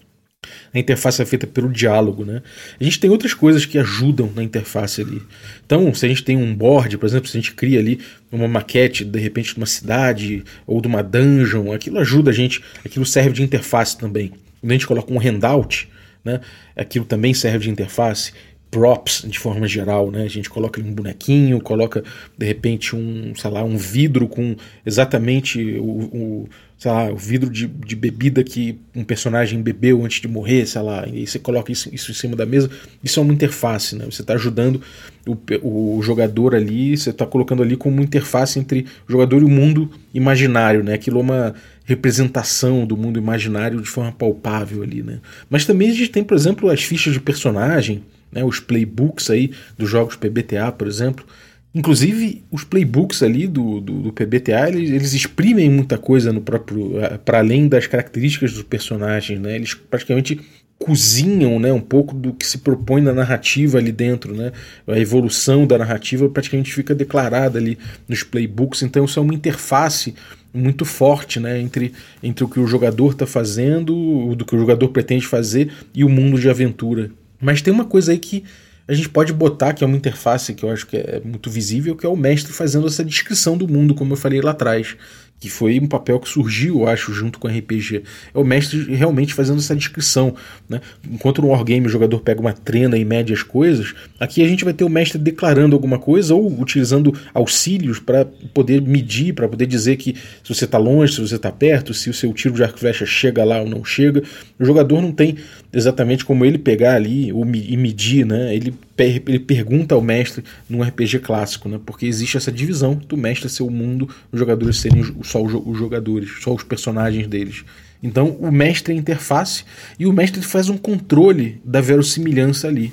a 0.73 0.79
interface 0.79 1.21
é 1.21 1.25
feita 1.25 1.45
pelo 1.45 1.69
diálogo, 1.69 2.23
né? 2.23 2.41
A 2.79 2.83
gente 2.83 2.99
tem 2.99 3.09
outras 3.09 3.33
coisas 3.33 3.65
que 3.65 3.77
ajudam 3.77 4.31
na 4.35 4.43
interface 4.43 5.01
ali. 5.01 5.21
Então, 5.65 5.93
se 5.93 6.05
a 6.05 6.09
gente 6.09 6.23
tem 6.23 6.37
um 6.37 6.55
board, 6.55 6.97
por 6.97 7.05
exemplo, 7.05 7.27
se 7.27 7.37
a 7.37 7.41
gente 7.41 7.53
cria 7.53 7.79
ali 7.79 7.99
uma 8.31 8.47
maquete, 8.47 9.03
de 9.03 9.19
repente, 9.19 9.53
de 9.53 9.57
uma 9.57 9.65
cidade 9.65 10.43
ou 10.65 10.79
de 10.79 10.87
uma 10.87 11.03
dungeon, 11.03 11.73
aquilo 11.73 11.99
ajuda 11.99 12.31
a 12.31 12.33
gente, 12.33 12.63
aquilo 12.85 13.05
serve 13.05 13.33
de 13.33 13.43
interface 13.43 13.97
também. 13.97 14.31
Quando 14.61 14.71
a 14.71 14.73
gente 14.73 14.87
coloca 14.87 15.13
um 15.13 15.19
handout, 15.19 15.89
né, 16.23 16.39
aquilo 16.75 17.05
também 17.05 17.33
serve 17.33 17.65
de 17.65 17.69
interface 17.69 18.31
props 18.71 19.25
de 19.27 19.39
forma 19.39 19.67
geral, 19.67 20.11
né? 20.11 20.23
A 20.23 20.27
gente 20.27 20.49
coloca 20.49 20.79
um 20.79 20.93
bonequinho, 20.93 21.59
coloca 21.59 22.03
de 22.37 22.45
repente 22.45 22.95
um, 22.95 23.33
sei 23.35 23.49
lá, 23.49 23.63
um 23.63 23.77
vidro 23.77 24.27
com 24.27 24.55
exatamente 24.85 25.59
o, 25.79 25.83
o 25.83 26.49
sei 26.79 26.91
lá, 26.91 27.11
o 27.11 27.17
vidro 27.17 27.49
de, 27.49 27.67
de 27.67 27.93
bebida 27.93 28.41
que 28.41 28.79
um 28.95 29.03
personagem 29.03 29.61
bebeu 29.61 30.05
antes 30.05 30.21
de 30.21 30.29
morrer, 30.29 30.65
sei 30.65 30.81
lá, 30.81 31.05
e 31.11 31.27
você 31.27 31.37
coloca 31.37 31.73
isso, 31.73 31.93
isso 31.93 32.09
em 32.09 32.13
cima 32.13 32.37
da 32.37 32.45
mesa. 32.45 32.69
Isso 33.03 33.19
é 33.19 33.23
uma 33.23 33.33
interface, 33.33 33.97
né? 33.97 34.05
Você 34.05 34.21
está 34.21 34.35
ajudando 34.35 34.81
o, 35.27 35.97
o 35.97 36.01
jogador 36.01 36.55
ali, 36.55 36.95
você 36.95 37.09
está 37.09 37.25
colocando 37.25 37.61
ali 37.61 37.75
como 37.75 37.97
uma 37.97 38.03
interface 38.03 38.57
entre 38.59 38.85
o 39.07 39.11
jogador 39.11 39.41
e 39.41 39.45
o 39.45 39.49
mundo 39.49 39.91
imaginário, 40.13 40.81
né? 40.81 40.93
Aquilo 40.93 41.19
é 41.19 41.21
uma 41.21 41.55
representação 41.83 42.85
do 42.85 42.95
mundo 42.95 43.19
imaginário 43.19 43.81
de 43.81 43.89
forma 43.89 44.13
palpável 44.13 44.81
ali, 44.81 45.03
né? 45.03 45.19
Mas 45.49 45.65
também 45.65 45.89
a 45.89 45.93
gente 45.93 46.09
tem, 46.09 46.23
por 46.23 46.37
exemplo, 46.37 46.69
as 46.69 46.81
fichas 46.81 47.11
de 47.11 47.19
personagem, 47.19 48.03
né, 48.31 48.43
os 48.43 48.59
playbooks 48.59 49.29
aí 49.29 49.51
dos 49.77 49.89
jogos 49.89 50.15
PBTA, 50.15 50.71
por 50.71 50.87
exemplo. 50.87 51.25
Inclusive, 51.73 52.43
os 52.49 52.63
playbooks 52.63 53.21
ali 53.21 53.47
do, 53.47 53.79
do, 53.79 54.01
do 54.01 54.13
PBTA, 54.13 54.69
eles, 54.69 54.89
eles, 54.89 55.13
exprimem 55.13 55.69
muita 55.69 55.99
coisa 55.99 56.33
no 56.33 56.41
próprio. 56.41 56.99
Eh, 56.99 57.19
para 57.19 57.37
além 57.37 57.67
das 57.67 57.85
características 57.85 58.53
dos 58.53 58.63
personagens, 58.63 59.39
né? 59.39 59.55
Eles 59.55 59.75
praticamente 59.75 60.39
cozinham 60.79 61.59
né, 61.59 61.71
um 61.73 61.81
pouco 61.81 62.15
do 62.15 62.33
que 62.33 62.47
se 62.47 62.59
propõe 62.59 63.01
na 63.01 63.13
narrativa 63.13 63.77
ali 63.77 63.91
dentro. 63.91 64.33
Né? 64.33 64.53
A 64.87 64.97
evolução 64.97 65.67
da 65.67 65.77
narrativa 65.77 66.27
praticamente 66.29 66.73
fica 66.73 66.95
declarada 66.95 67.59
ali 67.59 67.77
nos 68.07 68.23
playbooks, 68.23 68.81
então 68.81 69.03
isso 69.03 69.19
é 69.19 69.21
uma 69.21 69.33
interface 69.33 70.15
muito 70.53 70.85
forte 70.85 71.39
né, 71.39 71.59
entre, 71.59 71.93
entre 72.23 72.43
o 72.43 72.47
que 72.47 72.59
o 72.59 72.65
jogador 72.65 73.11
está 73.11 73.27
fazendo, 73.27 74.33
do 74.35 74.45
que 74.45 74.55
o 74.55 74.59
jogador 74.59 74.87
pretende 74.89 75.27
fazer 75.27 75.71
e 75.93 76.03
o 76.03 76.09
mundo 76.09 76.39
de 76.39 76.49
aventura 76.49 77.11
mas 77.39 77.61
tem 77.61 77.73
uma 77.73 77.85
coisa 77.85 78.11
aí 78.11 78.17
que 78.17 78.43
a 78.87 78.93
gente 78.93 79.09
pode 79.09 79.31
botar, 79.31 79.73
que 79.73 79.83
é 79.83 79.87
uma 79.87 79.95
interface 79.95 80.53
que 80.53 80.65
eu 80.65 80.71
acho 80.71 80.87
que 80.87 80.97
é 80.97 81.21
muito 81.23 81.49
visível, 81.49 81.95
que 81.95 82.05
é 82.05 82.09
o 82.09 82.15
mestre 82.15 82.51
fazendo 82.51 82.87
essa 82.87 83.05
descrição 83.05 83.55
do 83.55 83.67
mundo, 83.67 83.93
como 83.93 84.13
eu 84.13 84.17
falei 84.17 84.41
lá 84.41 84.51
atrás 84.51 84.97
que 85.39 85.49
foi 85.49 85.79
um 85.79 85.87
papel 85.87 86.19
que 86.19 86.27
surgiu, 86.27 86.81
eu 86.81 86.87
acho, 86.87 87.13
junto 87.13 87.39
com 87.39 87.47
o 87.47 87.51
RPG. 87.51 88.03
É 88.33 88.37
o 88.37 88.43
mestre 88.43 88.93
realmente 88.93 89.33
fazendo 89.33 89.59
essa 89.59 89.75
descrição. 89.75 90.35
Né? 90.67 90.81
Enquanto 91.09 91.41
no 91.41 91.49
Wargame 91.49 91.87
o 91.87 91.89
jogador 91.89 92.19
pega 92.19 92.41
uma 92.41 92.51
trena 92.51 92.97
e 92.97 93.05
mede 93.05 93.31
as 93.31 93.41
coisas, 93.41 93.93
aqui 94.19 94.43
a 94.43 94.47
gente 94.47 94.65
vai 94.65 94.73
ter 94.73 94.83
o 94.83 94.89
mestre 94.89 95.17
declarando 95.17 95.75
alguma 95.75 95.97
coisa 95.97 96.35
ou 96.35 96.59
utilizando 96.59 97.13
auxílios 97.33 97.99
para 97.99 98.25
poder 98.53 98.81
medir, 98.81 99.33
para 99.33 99.47
poder 99.47 99.65
dizer 99.65 99.95
que 99.95 100.15
se 100.43 100.53
você 100.53 100.65
está 100.65 100.77
longe, 100.77 101.13
se 101.13 101.21
você 101.21 101.35
está 101.35 101.51
perto, 101.51 101.93
se 101.93 102.09
o 102.09 102.13
seu 102.13 102.33
tiro 102.33 102.55
de 102.55 102.63
arco 102.63 102.77
e 102.77 102.79
flecha 102.79 103.05
chega 103.05 103.43
lá 103.43 103.61
ou 103.61 103.69
não 103.69 103.85
chega. 103.85 104.21
O 104.59 104.65
jogador 104.65 105.01
não 105.01 105.11
tem 105.11 105.37
exatamente 105.71 106.25
como 106.25 106.43
ele 106.43 106.57
pegar 106.57 106.95
ali 106.95 107.29
e 107.29 107.77
medir, 107.77 108.25
né? 108.25 108.53
ele 108.53 108.73
ele 109.03 109.39
pergunta 109.39 109.95
ao 109.95 110.01
mestre 110.01 110.43
num 110.69 110.81
RPG 110.81 111.19
clássico, 111.19 111.69
né? 111.69 111.79
Porque 111.85 112.05
existe 112.05 112.37
essa 112.37 112.51
divisão 112.51 112.95
do 112.95 113.15
mestre 113.15 113.49
ser 113.49 113.63
o 113.63 113.69
mundo, 113.69 114.09
os 114.31 114.39
jogadores 114.39 114.77
serem 114.77 115.01
só 115.29 115.41
os 115.41 115.77
jogadores, 115.77 116.29
só 116.41 116.53
os 116.53 116.63
personagens 116.63 117.27
deles. 117.27 117.63
Então 118.01 118.29
o 118.39 118.51
mestre 118.51 118.93
é 118.93 118.95
a 118.95 118.99
interface 118.99 119.63
e 119.97 120.05
o 120.05 120.13
mestre 120.13 120.41
faz 120.41 120.69
um 120.69 120.77
controle 120.77 121.61
da 121.63 121.81
verossimilhança 121.81 122.67
ali. 122.67 122.91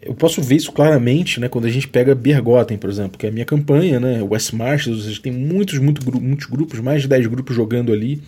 Eu 0.00 0.14
posso 0.14 0.42
ver 0.42 0.56
isso 0.56 0.70
claramente 0.70 1.40
né, 1.40 1.48
quando 1.48 1.64
a 1.64 1.70
gente 1.70 1.88
pega 1.88 2.14
Bergotten, 2.14 2.76
por 2.76 2.90
exemplo, 2.90 3.18
que 3.18 3.26
é 3.26 3.30
a 3.30 3.32
minha 3.32 3.46
campanha, 3.46 3.98
né, 3.98 4.22
West 4.22 4.52
Marches, 4.52 5.18
tem 5.18 5.32
muitos, 5.32 5.78
muito, 5.78 6.20
muitos 6.20 6.46
grupos, 6.46 6.78
mais 6.80 7.02
de 7.02 7.08
10 7.08 7.26
grupos 7.26 7.56
jogando 7.56 7.90
ali. 7.90 8.20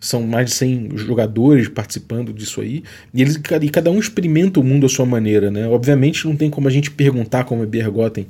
são 0.00 0.22
mais 0.22 0.46
de 0.46 0.52
100 0.56 0.96
jogadores 0.96 1.68
participando 1.68 2.32
disso 2.32 2.62
aí, 2.62 2.82
e, 3.14 3.20
eles, 3.20 3.36
e 3.36 3.68
cada 3.68 3.90
um 3.90 4.00
experimenta 4.00 4.58
o 4.58 4.64
mundo 4.64 4.86
à 4.86 4.88
sua 4.88 5.06
maneira, 5.06 5.50
né? 5.50 5.68
Obviamente 5.68 6.26
não 6.26 6.34
tem 6.34 6.50
como 6.50 6.66
a 6.66 6.70
gente 6.70 6.90
perguntar 6.90 7.44
como 7.44 7.62
é 7.62 7.66
Bergotten 7.66 8.26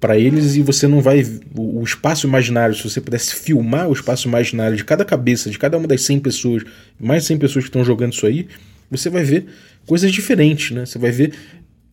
para 0.00 0.18
eles 0.18 0.54
e 0.56 0.62
você 0.62 0.86
não 0.86 1.00
vai 1.00 1.24
o, 1.56 1.80
o, 1.80 1.82
espaço 1.82 2.26
imaginário, 2.26 2.74
se 2.74 2.82
você 2.82 3.00
pudesse 3.00 3.34
filmar 3.34 3.88
o 3.88 3.92
espaço 3.92 4.28
imaginário 4.28 4.76
de 4.76 4.84
cada 4.84 5.04
cabeça, 5.04 5.50
de 5.50 5.58
cada 5.58 5.78
uma 5.78 5.86
das 5.86 6.02
100 6.02 6.20
pessoas, 6.20 6.62
mais 7.00 7.22
de 7.22 7.28
100 7.28 7.38
pessoas 7.38 7.64
que 7.64 7.68
estão 7.68 7.84
jogando 7.84 8.12
isso 8.12 8.26
aí, 8.26 8.46
você 8.90 9.08
vai 9.08 9.24
ver 9.24 9.46
coisas 9.86 10.12
diferentes, 10.12 10.70
né? 10.72 10.84
Você 10.84 10.98
vai 10.98 11.10
ver 11.10 11.32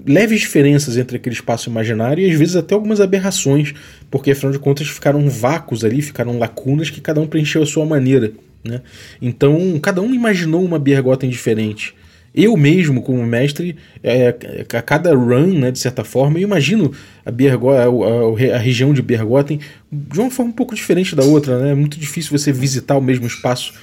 leves 0.05 0.41
diferenças 0.41 0.98
entre 0.98 1.17
aquele 1.17 1.36
espaço 1.36 1.70
imaginário 1.70 2.25
e 2.25 2.29
às 2.29 2.38
vezes 2.38 2.55
até 2.55 2.74
algumas 2.74 3.00
aberrações, 3.00 3.74
porque 4.10 4.31
afinal 4.31 4.51
de 4.51 4.60
contas 4.60 4.88
ficaram 4.88 5.29
vácuos 5.29 5.86
ali, 5.86 6.01
ficaram 6.01 6.38
lacunas 6.38 6.89
que 6.89 7.00
cada 7.00 7.22
um 7.22 7.27
preencheu 7.27 7.62
a 7.62 7.65
sua 7.65 7.86
maneira. 7.86 8.31
Né? 8.63 8.81
Então, 9.22 9.79
cada 9.79 10.01
um 10.01 10.13
imaginou 10.13 10.63
uma 10.63 10.79
Bergotten 10.79 11.29
diferente. 11.29 11.96
Eu 12.33 12.55
mesmo, 12.55 13.01
como 13.01 13.25
mestre, 13.25 13.75
é, 14.01 14.29
a 14.73 14.81
cada 14.81 15.13
run, 15.13 15.59
né, 15.59 15.71
de 15.71 15.79
certa 15.79 16.03
forma, 16.03 16.39
eu 16.39 16.43
imagino 16.43 16.93
a, 17.25 17.31
Bergo, 17.31 17.71
a, 17.71 17.83
a, 17.83 18.55
a, 18.55 18.57
região 18.57 18.93
de 18.93 19.01
Bergotten 19.01 19.59
de 19.91 20.19
uma 20.19 20.31
forma 20.31 20.51
um 20.51 20.55
pouco 20.55 20.73
diferente 20.73 21.13
da 21.13 21.23
outra. 21.23 21.59
Né? 21.59 21.71
É 21.71 21.75
muito 21.75 22.00
difícil 22.00 22.38
você 22.38 22.51
visitar 22.51 22.95
o 22.95 23.01
mesmo 23.01 23.27
espaço 23.27 23.73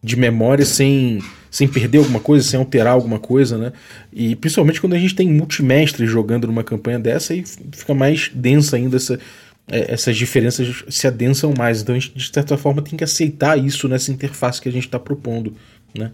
de 0.00 0.16
memória 0.16 0.64
sem, 0.64 1.20
sem 1.50 1.66
perder 1.66 1.98
alguma 1.98 2.20
coisa, 2.20 2.46
sem 2.46 2.60
alterar 2.60 2.92
alguma 2.92 3.18
coisa. 3.18 3.58
Né? 3.58 3.72
E 4.12 4.36
principalmente 4.36 4.80
quando 4.80 4.94
a 4.94 4.98
gente 4.98 5.16
tem 5.16 5.28
multimestres 5.28 6.08
jogando 6.08 6.46
numa 6.46 6.62
campanha 6.62 7.00
dessa, 7.00 7.32
aí 7.32 7.44
fica 7.72 7.92
mais 7.92 8.30
densa 8.32 8.76
ainda 8.76 8.96
essa, 8.96 9.18
é, 9.66 9.92
essas 9.92 10.16
diferenças 10.16 10.84
se 10.88 11.08
adensam 11.08 11.52
mais. 11.58 11.82
Então 11.82 11.96
a 11.96 11.98
gente, 11.98 12.16
de 12.16 12.32
certa 12.32 12.56
forma, 12.56 12.82
tem 12.82 12.96
que 12.96 13.02
aceitar 13.02 13.58
isso 13.58 13.88
nessa 13.88 14.12
interface 14.12 14.62
que 14.62 14.68
a 14.68 14.72
gente 14.72 14.86
está 14.86 14.98
propondo. 14.98 15.54
Né? 15.92 16.12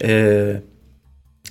É... 0.00 0.60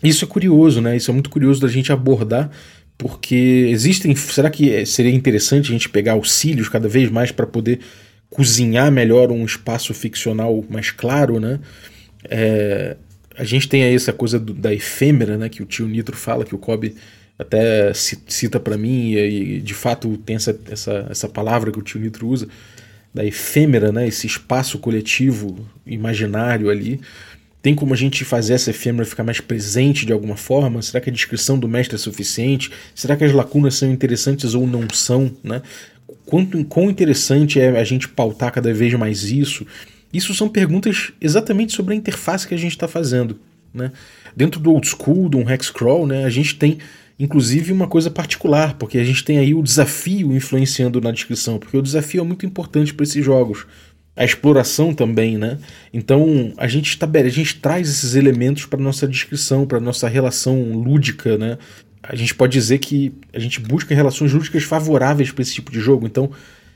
Isso 0.03 0.25
é 0.25 0.27
curioso, 0.27 0.81
né? 0.81 0.97
Isso 0.97 1.09
é 1.09 1.13
muito 1.13 1.29
curioso 1.29 1.61
da 1.61 1.67
gente 1.67 1.91
abordar, 1.91 2.51
porque 2.97 3.67
existem. 3.69 4.15
Será 4.15 4.49
que 4.49 4.85
seria 4.85 5.13
interessante 5.13 5.69
a 5.69 5.71
gente 5.71 5.89
pegar 5.89 6.13
auxílios 6.13 6.67
cada 6.69 6.87
vez 6.87 7.09
mais 7.09 7.31
para 7.31 7.47
poder 7.47 7.79
cozinhar 8.29 8.91
melhor 8.91 9.31
um 9.31 9.45
espaço 9.45 9.93
ficcional 9.93 10.63
mais 10.69 10.91
claro, 10.91 11.39
né? 11.39 11.59
É... 12.25 12.97
A 13.35 13.43
gente 13.43 13.67
tem 13.67 13.83
aí 13.83 13.95
essa 13.95 14.13
coisa 14.13 14.39
do, 14.39 14.53
da 14.53 14.73
efêmera, 14.73 15.37
né? 15.37 15.49
Que 15.49 15.63
o 15.63 15.65
tio 15.65 15.87
Nitro 15.87 16.15
fala, 16.15 16.45
que 16.45 16.53
o 16.53 16.59
Kobe 16.59 16.95
até 17.37 17.91
cita 17.93 18.59
para 18.59 18.77
mim, 18.77 19.13
e, 19.13 19.59
de 19.59 19.73
fato 19.73 20.17
tem 20.17 20.35
essa, 20.35 20.57
essa, 20.69 21.07
essa 21.09 21.29
palavra 21.29 21.71
que 21.71 21.79
o 21.79 21.81
tio 21.81 21.99
Nitro 21.99 22.27
usa, 22.27 22.47
da 23.13 23.23
efêmera, 23.23 23.91
né, 23.91 24.07
esse 24.07 24.25
espaço 24.25 24.79
coletivo, 24.79 25.67
imaginário 25.85 26.69
ali. 26.69 26.99
Tem 27.63 27.73
como 27.73 27.93
a 27.93 27.97
gente 27.97 28.25
fazer 28.25 28.55
essa 28.55 28.71
efêmera 28.71 29.05
ficar 29.05 29.23
mais 29.23 29.39
presente 29.39 30.05
de 30.05 30.11
alguma 30.11 30.35
forma? 30.35 30.81
Será 30.81 30.99
que 30.99 31.09
a 31.09 31.13
descrição 31.13 31.57
do 31.57 31.65
mestre 31.65 31.95
é 31.95 31.97
suficiente? 31.97 32.69
Será 32.93 33.15
que 33.15 33.23
as 33.23 33.31
lacunas 33.31 33.75
são 33.75 33.89
interessantes 33.89 34.53
ou 34.53 34.67
não 34.67 34.85
são? 34.93 35.31
Né? 35.41 35.61
Quanto, 36.25 36.61
quão 36.65 36.89
interessante 36.89 37.61
é 37.61 37.69
a 37.79 37.83
gente 37.85 38.09
pautar 38.09 38.51
cada 38.51 38.73
vez 38.73 38.93
mais 38.95 39.23
isso? 39.23 39.65
Isso 40.11 40.33
são 40.33 40.49
perguntas 40.49 41.13
exatamente 41.21 41.71
sobre 41.71 41.93
a 41.93 41.97
interface 41.97 42.45
que 42.45 42.53
a 42.53 42.57
gente 42.57 42.73
está 42.73 42.85
fazendo. 42.85 43.39
Né? 43.73 43.93
Dentro 44.35 44.59
do 44.59 44.69
old 44.69 44.85
school, 44.85 45.29
do 45.29 45.37
um 45.37 45.49
hexcrawl, 45.49 46.05
né, 46.05 46.25
a 46.25 46.29
gente 46.29 46.55
tem 46.55 46.79
inclusive 47.17 47.71
uma 47.71 47.87
coisa 47.87 48.11
particular, 48.11 48.73
porque 48.73 48.97
a 48.97 49.03
gente 49.05 49.23
tem 49.23 49.37
aí 49.37 49.53
o 49.53 49.63
desafio 49.63 50.35
influenciando 50.35 50.99
na 50.99 51.11
descrição, 51.11 51.57
porque 51.57 51.77
o 51.77 51.81
desafio 51.81 52.19
é 52.19 52.23
muito 52.25 52.45
importante 52.45 52.93
para 52.93 53.05
esses 53.05 53.23
jogos. 53.23 53.65
A 54.15 54.23
exploração 54.23 54.93
também, 54.93 55.37
né? 55.37 55.57
Então 55.91 56.53
a 56.57 56.67
gente 56.67 56.89
estabelece, 56.89 57.33
a 57.33 57.43
gente 57.43 57.59
traz 57.59 57.89
esses 57.89 58.15
elementos 58.15 58.65
para 58.65 58.79
nossa 58.79 59.07
descrição, 59.07 59.65
para 59.65 59.79
nossa 59.79 60.07
relação 60.07 60.73
lúdica, 60.73 61.37
né? 61.37 61.57
A 62.01 62.15
gente 62.15 62.35
pode 62.35 62.53
dizer 62.53 62.79
que 62.79 63.13
a 63.33 63.39
gente 63.39 63.59
busca 63.59 63.95
relações 63.95 64.33
lúdicas 64.33 64.63
favoráveis 64.63 65.31
para 65.31 65.41
esse 65.41 65.53
tipo 65.53 65.71
de 65.71 65.79
jogo. 65.79 66.05
Então, 66.05 66.29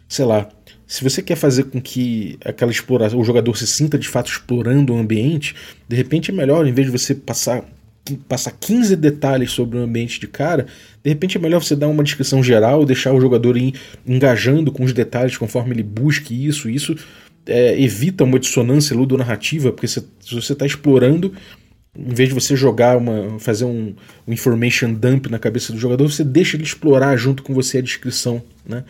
sei 0.07 0.25
lá, 0.25 0.49
se 0.87 1.03
você 1.03 1.21
quer 1.21 1.35
fazer 1.35 1.65
com 1.65 1.81
que 1.81 2.39
aquela 2.43 2.71
exploração, 2.71 3.19
o 3.19 3.23
jogador 3.23 3.57
se 3.57 3.67
sinta 3.67 3.99
de 3.99 4.07
fato 4.07 4.31
explorando 4.31 4.93
o 4.93 4.97
ambiente, 4.97 5.53
de 5.87 5.95
repente 5.95 6.31
é 6.31 6.33
melhor, 6.33 6.65
em 6.65 6.71
vez 6.71 6.89
de 6.89 6.97
você 6.97 7.13
passar 7.13 7.63
passar 8.27 8.51
15 8.51 8.95
detalhes 8.95 9.51
sobre 9.51 9.77
o 9.77 9.81
ambiente 9.81 10.17
de 10.17 10.27
cara, 10.27 10.67
de 11.03 11.09
repente 11.09 11.37
é 11.37 11.41
melhor 11.41 11.61
você 11.61 11.75
dar 11.75 11.89
uma 11.89 12.03
descrição 12.03 12.41
geral, 12.41 12.85
deixar 12.85 13.13
o 13.13 13.19
jogador 13.19 13.57
engajando 14.05 14.71
com 14.71 14.85
os 14.85 14.93
detalhes 14.93 15.35
conforme 15.35 15.73
ele 15.73 15.83
busque 15.83 16.47
isso. 16.47 16.69
Isso 16.69 16.95
é, 17.47 17.81
evita 17.81 18.23
uma 18.23 18.39
dissonância 18.39 18.95
ludonarrativa, 18.95 19.71
porque 19.71 19.87
se, 19.87 20.03
você 20.31 20.53
está 20.53 20.65
explorando, 20.65 21.33
em 21.97 22.13
vez 22.13 22.29
de 22.29 22.35
você 22.35 22.55
jogar 22.55 22.97
uma. 22.97 23.39
fazer 23.39 23.65
um, 23.65 23.95
um 24.27 24.33
information 24.33 24.93
dump 24.93 25.27
na 25.27 25.39
cabeça 25.39 25.73
do 25.73 25.79
jogador, 25.79 26.09
você 26.09 26.23
deixa 26.23 26.55
ele 26.55 26.63
explorar 26.63 27.15
junto 27.17 27.41
com 27.41 27.53
você 27.53 27.79
a 27.79 27.81
descrição. 27.81 28.43
Né? 28.65 28.83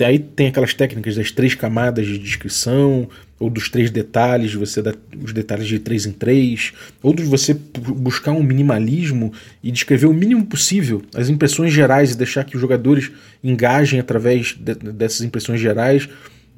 Aí 0.00 0.18
tem 0.18 0.48
aquelas 0.48 0.74
técnicas 0.74 1.16
das 1.16 1.30
três 1.30 1.54
camadas 1.54 2.06
de 2.06 2.18
descrição, 2.18 3.08
ou 3.42 3.50
dos 3.50 3.68
três 3.68 3.90
detalhes, 3.90 4.54
você 4.54 4.80
dá 4.80 4.94
os 5.20 5.32
detalhes 5.32 5.66
de 5.66 5.78
três 5.78 6.06
em 6.06 6.12
três, 6.12 6.72
ou 7.02 7.12
de 7.12 7.24
você 7.24 7.54
buscar 7.54 8.32
um 8.32 8.42
minimalismo 8.42 9.32
e 9.62 9.70
descrever 9.70 10.06
o 10.06 10.14
mínimo 10.14 10.46
possível 10.46 11.02
as 11.14 11.28
impressões 11.28 11.72
gerais 11.72 12.12
e 12.12 12.16
deixar 12.16 12.44
que 12.44 12.54
os 12.54 12.60
jogadores 12.60 13.10
engajem 13.42 13.98
através 13.98 14.56
de, 14.58 14.74
dessas 14.74 15.22
impressões 15.22 15.60
gerais, 15.60 16.08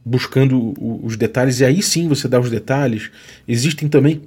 buscando 0.04 0.74
os 1.02 1.16
detalhes, 1.16 1.60
e 1.60 1.64
aí 1.64 1.82
sim 1.82 2.08
você 2.08 2.28
dá 2.28 2.38
os 2.38 2.50
detalhes. 2.50 3.10
Existem 3.48 3.88
também 3.88 4.22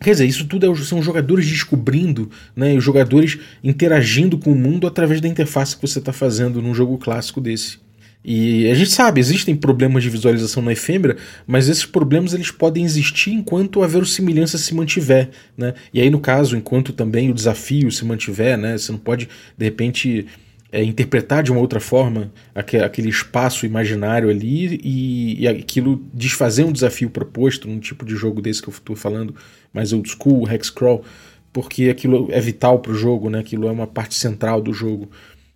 Quer 0.00 0.12
dizer, 0.12 0.26
isso 0.26 0.46
tudo 0.46 0.70
é, 0.70 0.76
são 0.76 1.02
jogadores 1.02 1.44
descobrindo, 1.44 2.30
né, 2.54 2.74
os 2.74 2.84
jogadores 2.84 3.36
interagindo 3.64 4.38
com 4.38 4.52
o 4.52 4.54
mundo 4.54 4.86
através 4.86 5.20
da 5.20 5.26
interface 5.26 5.74
que 5.74 5.82
você 5.82 5.98
está 5.98 6.12
fazendo 6.12 6.62
num 6.62 6.72
jogo 6.72 6.96
clássico 6.98 7.40
desse. 7.40 7.78
E 8.24 8.70
a 8.70 8.74
gente 8.74 8.90
sabe, 8.90 9.20
existem 9.20 9.56
problemas 9.56 10.02
de 10.02 10.10
visualização 10.10 10.62
na 10.62 10.72
efêmera, 10.72 11.16
mas 11.46 11.68
esses 11.68 11.84
problemas 11.84 12.32
eles 12.32 12.50
podem 12.50 12.84
existir 12.84 13.30
enquanto 13.32 13.82
a 13.82 13.86
verossimilhança 13.86 14.58
se 14.58 14.74
mantiver, 14.74 15.30
né? 15.56 15.74
E 15.94 16.00
aí 16.00 16.10
no 16.10 16.20
caso, 16.20 16.56
enquanto 16.56 16.92
também 16.92 17.30
o 17.30 17.34
desafio 17.34 17.90
se 17.90 18.04
mantiver, 18.04 18.58
né? 18.58 18.76
Você 18.76 18.92
não 18.92 18.98
pode 18.98 19.28
de 19.56 19.64
repente 19.64 20.26
é, 20.70 20.82
interpretar 20.82 21.42
de 21.42 21.50
uma 21.50 21.60
outra 21.60 21.80
forma 21.80 22.30
aquele 22.54 23.08
espaço 23.08 23.64
imaginário 23.64 24.28
ali 24.28 24.80
e, 24.82 25.42
e 25.42 25.48
aquilo 25.48 26.02
desfazer 26.12 26.64
um 26.64 26.72
desafio 26.72 27.08
proposto 27.08 27.66
num 27.66 27.78
tipo 27.78 28.04
de 28.04 28.14
jogo 28.14 28.42
desse 28.42 28.60
que 28.60 28.68
eu 28.68 28.72
estou 28.72 28.94
falando, 28.94 29.34
mais 29.72 29.92
old 29.92 30.08
school, 30.08 30.48
hexcrawl, 30.50 31.02
porque 31.52 31.88
aquilo 31.88 32.28
é 32.30 32.40
vital 32.40 32.80
para 32.80 32.92
o 32.92 32.94
jogo, 32.94 33.30
né? 33.30 33.38
Aquilo 33.38 33.66
é 33.66 33.70
uma 33.70 33.86
parte 33.86 34.14
central 34.14 34.60
do 34.60 34.72
jogo. 34.72 35.10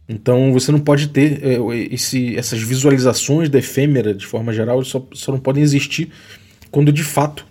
Então 0.09 0.53
você 0.53 0.73
não 0.73 0.81
pode 0.81 1.09
ter 1.09 1.41
é, 1.45 1.59
esse, 1.91 2.37
essas 2.37 2.61
visualizações 2.63 3.49
da 3.49 3.59
efêmera 3.59 4.15
de 4.15 4.27
forma 4.27 4.53
geral, 4.53 4.83
só, 4.85 5.07
só 5.13 5.31
não 5.33 5.39
podem 5.39 5.63
existir 5.63 6.11
quando 6.71 6.91
de 6.91 7.05
fato 7.05 7.47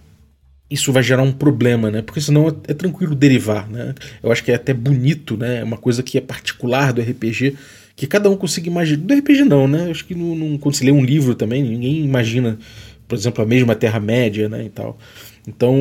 isso 0.72 0.94
vai 0.94 1.04
gerar 1.04 1.22
um 1.22 1.34
problema, 1.34 1.92
né? 1.92 2.02
Porque 2.02 2.22
senão 2.22 2.48
é, 2.48 2.72
é, 2.72 2.74
tranquilo 2.74 3.14
derivar, 3.14 3.70
né? 3.70 3.94
Eu 4.24 4.32
acho 4.32 4.42
que 4.42 4.52
é 4.52 4.56
até 4.56 4.74
bonito, 4.74 5.36
né? 5.36 5.60
É 5.60 5.64
uma 5.64 5.78
coisa 5.78 6.02
que 6.02 6.18
é 6.18 6.22
particular 6.22 6.94
do 6.94 7.02
RPG, 7.02 7.56
que 7.96 8.08
cada 8.08 8.30
um 8.30 8.38
consiga 8.38 8.70
imaginar. 8.70 9.04
Do 9.04 9.14
RPG 9.14 9.44
não, 9.44 9.68
né? 9.68 9.88
Eu 9.88 9.92
acho 9.92 10.06
que 10.06 10.16
não, 10.16 10.34
não, 10.34 10.58
quando 10.58 10.76
você 10.76 10.86
lê 10.86 10.92
um 10.92 11.04
livro 11.04 11.36
também, 11.36 11.62
ninguém 11.62 12.06
imagina, 12.06 12.58
por 13.06 13.18
exemplo, 13.18 13.44
a 13.44 13.46
mesma 13.46 13.76
Terra-média, 13.76 14.48
né? 14.48 14.64
E 14.64 14.70
tal. 14.70 14.98
Então, 15.46 15.76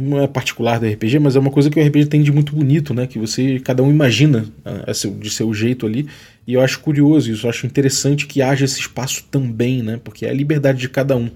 não 0.00 0.20
é 0.20 0.26
particular 0.26 0.80
do 0.80 0.86
RPG, 0.86 1.18
mas 1.18 1.36
é 1.36 1.38
uma 1.38 1.50
coisa 1.50 1.70
que 1.70 1.78
o 1.78 1.86
RPG 1.86 2.06
tem 2.06 2.22
de 2.22 2.32
muito 2.32 2.56
bonito, 2.56 2.92
né? 2.92 3.06
Que 3.06 3.18
você, 3.18 3.60
cada 3.60 3.82
um 3.82 3.90
imagina 3.90 4.46
seu, 4.92 5.12
de 5.12 5.30
seu 5.30 5.52
jeito 5.54 5.86
ali. 5.86 6.08
E 6.46 6.54
eu 6.54 6.60
acho 6.60 6.80
curioso 6.80 7.30
isso, 7.30 7.46
eu 7.46 7.50
acho 7.50 7.66
interessante 7.66 8.26
que 8.26 8.42
haja 8.42 8.64
esse 8.64 8.80
espaço 8.80 9.24
também, 9.30 9.82
né? 9.82 10.00
Porque 10.02 10.26
é 10.26 10.30
a 10.30 10.34
liberdade 10.34 10.80
de 10.80 10.88
cada 10.88 11.16
um. 11.16 11.30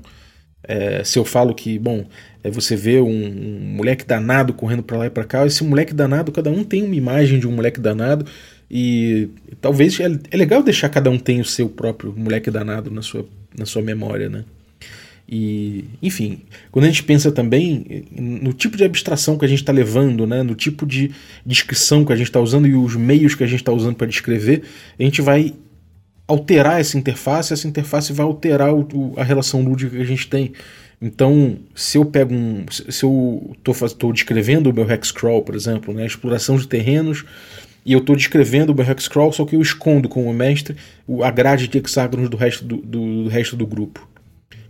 É, 0.69 1.05
se 1.05 1.19
eu 1.19 1.25
falo 1.25 1.55
que, 1.55 1.79
bom, 1.79 2.05
é 2.43 2.51
você 2.51 2.75
vê 2.77 3.01
um, 3.01 3.09
um 3.09 3.75
moleque 3.77 4.05
danado 4.05 4.53
correndo 4.53 4.83
para 4.83 4.99
lá 4.99 5.07
e 5.07 5.11
para 5.11 5.25
cá, 5.25 5.47
esse 5.47 5.63
moleque 5.65 5.95
danado, 5.95 6.33
cada 6.33 6.51
um 6.51 6.65
tem 6.65 6.83
uma 6.83 6.95
imagem 6.95 7.39
de 7.39 7.47
um 7.47 7.53
moleque 7.53 7.81
danado. 7.81 8.27
E 8.71 9.29
talvez 9.61 9.99
é, 10.01 10.07
é 10.31 10.37
legal 10.37 10.63
deixar 10.63 10.89
cada 10.89 11.09
um 11.09 11.19
tem 11.19 11.41
o 11.41 11.45
seu 11.45 11.69
próprio 11.69 12.13
moleque 12.17 12.51
danado 12.51 12.91
na 12.91 13.03
sua, 13.03 13.27
na 13.57 13.65
sua 13.65 13.83
memória, 13.83 14.29
né? 14.29 14.45
E, 15.29 15.85
enfim, 16.01 16.41
quando 16.71 16.85
a 16.85 16.89
gente 16.89 17.03
pensa 17.03 17.33
também 17.33 18.07
no 18.17 18.53
tipo 18.53 18.77
de 18.77 18.85
abstração 18.85 19.37
que 19.37 19.45
a 19.45 19.49
gente 19.49 19.59
está 19.59 19.73
levando, 19.73 20.25
né, 20.25 20.45
no 20.45 20.55
tipo 20.55 20.87
de 20.87 21.11
descrição 21.45 22.05
que 22.05 22.13
a 22.13 22.17
gente 22.17 22.29
está 22.29 22.41
usando 22.41 22.69
e 22.69 22.75
os 22.77 22.95
meios 22.95 23.35
que 23.35 23.43
a 23.43 23.47
gente 23.47 23.61
está 23.61 23.73
usando 23.73 23.97
para 23.97 24.07
descrever, 24.07 24.63
a 24.99 25.03
gente 25.03 25.21
vai 25.21 25.53
alterar 26.27 26.81
essa 26.81 26.99
interface, 26.99 27.53
essa 27.53 27.69
interface 27.69 28.13
vai 28.13 28.27
alterar 28.27 28.75
o, 28.75 29.15
a 29.17 29.23
relação 29.23 29.63
lúdica 29.63 29.97
que 29.97 30.03
a 30.03 30.07
gente 30.07 30.29
tem. 30.29 30.53
Então, 31.01 31.59
se 31.75 31.99
eu 31.99 32.05
pego 32.05 32.35
um. 32.35 32.65
Se 32.71 33.05
eu 33.05 33.55
estou 33.69 34.13
descrevendo 34.13 34.71
o 34.71 34.73
meu 34.73 34.91
hexcrawl, 34.91 35.43
por 35.43 35.55
exemplo, 35.55 35.93
né, 35.93 36.07
exploração 36.07 36.57
de 36.57 36.67
terrenos, 36.67 37.25
e 37.85 37.93
eu 37.93 37.99
estou 37.99 38.17
descrevendo 38.17 38.73
o 38.73 38.75
meu 38.75 38.85
hexcrawl, 38.85 39.31
só 39.31 39.45
que 39.45 39.55
eu 39.55 39.61
escondo 39.61 40.09
como 40.09 40.33
mestre 40.33 40.77
a 41.23 41.31
grade 41.31 41.69
de 41.69 41.79
hexágonos 41.79 42.29
do 42.29 42.37
resto 42.37 42.65
do, 42.65 42.77
do, 42.79 43.25
do 43.25 43.29
resto 43.29 43.55
do 43.55 43.67
grupo. 43.67 44.09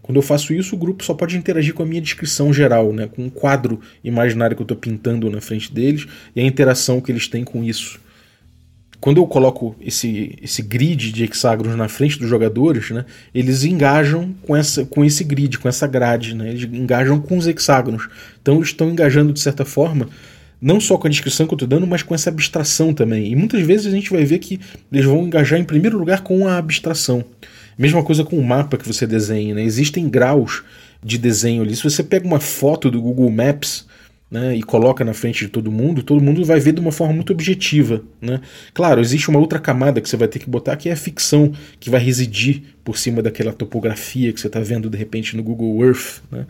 Quando 0.03 0.16
eu 0.16 0.23
faço 0.23 0.53
isso, 0.53 0.77
o 0.77 0.79
grupo 0.79 1.03
só 1.03 1.14
pode 1.14 1.37
interagir 1.37 1.75
com 1.75 1.83
a 1.83 1.87
minha 1.87 2.01
descrição 2.01 2.53
geral, 2.53 2.92
né, 2.92 3.09
com 3.09 3.25
um 3.25 3.31
quadro 3.31 3.81
imaginário 4.05 4.55
que 4.55 4.62
eu 4.62 4.64
estou 4.64 4.77
pintando 4.77 5.29
na 5.31 5.40
frente 5.40 5.73
deles 5.73 6.07
e 6.35 6.40
a 6.40 6.45
interação 6.45 7.01
que 7.01 7.11
eles 7.11 7.27
têm 7.27 7.42
com 7.42 7.64
isso. 7.64 7.99
Quando 9.00 9.18
eu 9.18 9.26
coloco 9.26 9.76
esse, 9.80 10.37
esse 10.42 10.62
grid 10.62 11.12
de 11.12 11.24
hexágonos 11.24 11.76
na 11.76 11.88
frente 11.88 12.18
dos 12.18 12.28
jogadores, 12.28 12.90
né, 12.90 13.04
eles 13.35 13.64
engajam 13.64 14.35
com, 14.42 14.56
essa, 14.56 14.85
com 14.85 15.04
esse 15.04 15.22
grid, 15.22 15.59
com 15.59 15.68
essa 15.68 15.87
grade, 15.87 16.35
né, 16.35 16.50
eles 16.50 16.64
engajam 16.64 17.20
com 17.20 17.37
os 17.37 17.46
hexágonos. 17.46 18.09
Então 18.40 18.56
eles 18.56 18.68
estão 18.68 18.90
engajando 18.90 19.32
de 19.32 19.40
certa 19.40 19.64
forma 19.64 20.09
não 20.61 20.80
só 20.80 20.96
com 20.96 21.06
a 21.06 21.11
descrição 21.11 21.46
que 21.46 21.52
eu 21.52 21.56
estou 21.56 21.68
dando, 21.68 21.87
mas 21.87 22.02
com 22.02 22.14
essa 22.14 22.30
abstração 22.30 22.92
também. 22.92 23.30
E 23.30 23.37
muitas 23.37 23.61
vezes 23.62 23.87
a 23.87 23.90
gente 23.90 24.11
vai 24.11 24.24
ver 24.24 24.38
que 24.38 24.59
eles 24.90 25.04
vão 25.04 25.26
engajar 25.26 25.59
em 25.59 25.64
primeiro 25.64 25.98
lugar 25.98 26.22
com 26.22 26.48
a 26.48 26.56
abstração. 26.56 27.24
Mesma 27.78 28.02
coisa 28.02 28.24
com 28.24 28.38
o 28.38 28.44
mapa 28.44 28.78
que 28.78 28.87
você 28.87 29.06
desenha, 29.06 29.54
né? 29.54 29.62
Existem 29.62 30.09
graus 30.09 30.62
de 31.04 31.18
desenho 31.18 31.62
ali. 31.62 31.76
Se 31.76 31.85
você 31.85 32.02
pega 32.02 32.26
uma 32.26 32.40
foto 32.40 32.90
do 32.90 33.00
Google 33.02 33.30
Maps 33.30 33.87
né, 34.31 34.57
e 34.57 34.62
coloca 34.62 35.05
na 35.05 35.15
frente 35.15 35.45
de 35.45 35.51
todo 35.51 35.71
mundo, 35.71 36.03
todo 36.03 36.23
mundo 36.23 36.45
vai 36.45 36.59
ver 36.59 36.73
de 36.73 36.81
uma 36.81 36.91
forma 36.91 37.15
muito 37.15 37.33
objetiva. 37.33 38.03
Né? 38.21 38.41
Claro, 38.75 39.01
existe 39.01 39.29
uma 39.29 39.39
outra 39.39 39.59
camada 39.59 40.01
que 40.01 40.09
você 40.09 40.17
vai 40.17 40.27
ter 40.27 40.39
que 40.39 40.51
botar, 40.51 40.77
que 40.77 40.89
é 40.89 40.93
a 40.93 40.97
ficção, 40.97 41.53
que 41.79 41.89
vai 41.89 42.01
residir 42.01 42.62
por 42.85 42.99
cima 42.99 43.23
daquela 43.23 43.53
topografia 43.53 44.33
que 44.33 44.41
você 44.41 44.49
está 44.49 44.61
vendo 44.61 44.91
de 44.91 44.99
repente 44.99 45.37
no 45.37 45.43
Google 45.43 45.85
Earth. 45.85 46.23
Né? 46.31 46.45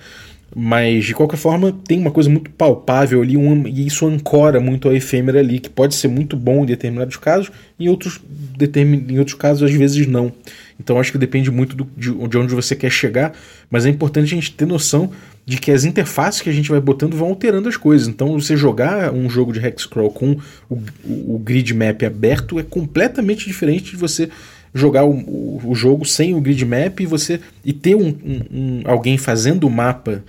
Mas, 0.55 1.05
de 1.05 1.15
qualquer 1.15 1.37
forma, 1.37 1.73
tem 1.87 1.99
uma 1.99 2.11
coisa 2.11 2.31
muito 2.31 2.51
palpável 2.51 3.21
ali, 3.21 3.37
um, 3.37 3.67
e 3.67 3.87
isso 3.87 4.07
ancora 4.07 4.61
muito 4.61 4.89
a 4.89 4.95
efêmera 4.95 5.41
ali, 5.41 5.59
que 5.59 5.69
pode 5.69 5.95
ser 5.95 6.09
muito 6.09 6.37
bom 6.37 6.63
em 6.63 6.67
determinados 6.67 7.17
casos, 7.17 7.51
em 7.79 7.89
outros, 7.89 8.21
em 8.59 9.19
outros 9.19 9.37
casos, 9.37 9.65
às 9.65 9.73
vezes 9.73 10.07
não. 10.07 10.33
Então, 10.81 10.99
acho 11.01 11.13
que 11.13 11.19
depende 11.19 11.51
muito 11.51 11.77
do, 11.77 11.85
de 11.97 12.39
onde 12.39 12.55
você 12.55 12.77
quer 12.77 12.91
chegar, 12.91 13.35
mas 13.69 13.85
é 13.85 13.91
importante 13.91 14.33
a 14.33 14.37
gente 14.37 14.53
ter 14.53 14.67
noção 14.67 15.11
de 15.47 15.59
que 15.59 15.71
as 15.71 15.85
interfaces 15.85 16.41
que 16.41 16.51
a 16.51 16.53
gente 16.53 16.69
vai 16.69 16.81
botando 16.81 17.17
vão 17.17 17.29
alterando 17.29 17.69
as 17.69 17.77
coisas. 17.77 18.09
Então, 18.09 18.33
você 18.33 18.57
jogar 18.57 19.13
um 19.13 19.31
jogo 19.31 19.53
de 19.53 19.65
hexcrawl 19.65 20.11
com 20.11 20.37
o, 20.69 20.83
o, 21.05 21.39
grid 21.39 21.73
map 21.73 22.03
aberto 22.03 22.59
é 22.59 22.65
completamente 22.65 23.47
diferente 23.47 23.93
de 23.93 23.97
você 23.97 24.29
jogar 24.75 25.05
o, 25.05 25.13
o, 25.13 25.61
o, 25.71 25.75
jogo 25.75 26.05
sem 26.05 26.35
o 26.35 26.41
grid 26.41 26.65
map 26.65 26.99
e 26.99 27.07
você 27.07 27.41
e 27.65 27.73
ter 27.73 27.95
um, 27.95 28.09
um, 28.09 28.43
um, 28.51 28.83
alguém 28.85 29.17
fazendo 29.17 29.69
o 29.69 29.71
mapa 29.71 30.25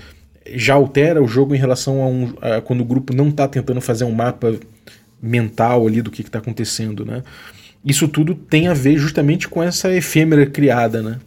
já 0.53 0.75
altera 0.75 1.21
o 1.21 1.27
jogo 1.27 1.55
em 1.55 1.57
relação 1.57 2.01
a, 2.03 2.07
um, 2.07 2.33
a 2.39 2.61
quando 2.61 2.81
o 2.81 2.85
grupo 2.85 3.13
não 3.13 3.29
está 3.29 3.47
tentando 3.47 3.81
fazer 3.81 4.03
um 4.03 4.11
mapa 4.11 4.55
mental 5.19 5.87
ali 5.87 5.99
do 5.99 6.11
que 6.11 6.21
está 6.21 6.37
acontecendo, 6.37 7.03
né? 7.03 7.23
Isso 7.83 8.07
tudo 8.07 8.35
tem 8.35 8.67
a 8.67 8.73
ver 8.73 8.97
justamente 8.97 9.47
com 9.47 9.63
essa 9.63 9.91
efêmera 9.93 10.45
criada, 10.45 11.01
né? 11.01 11.19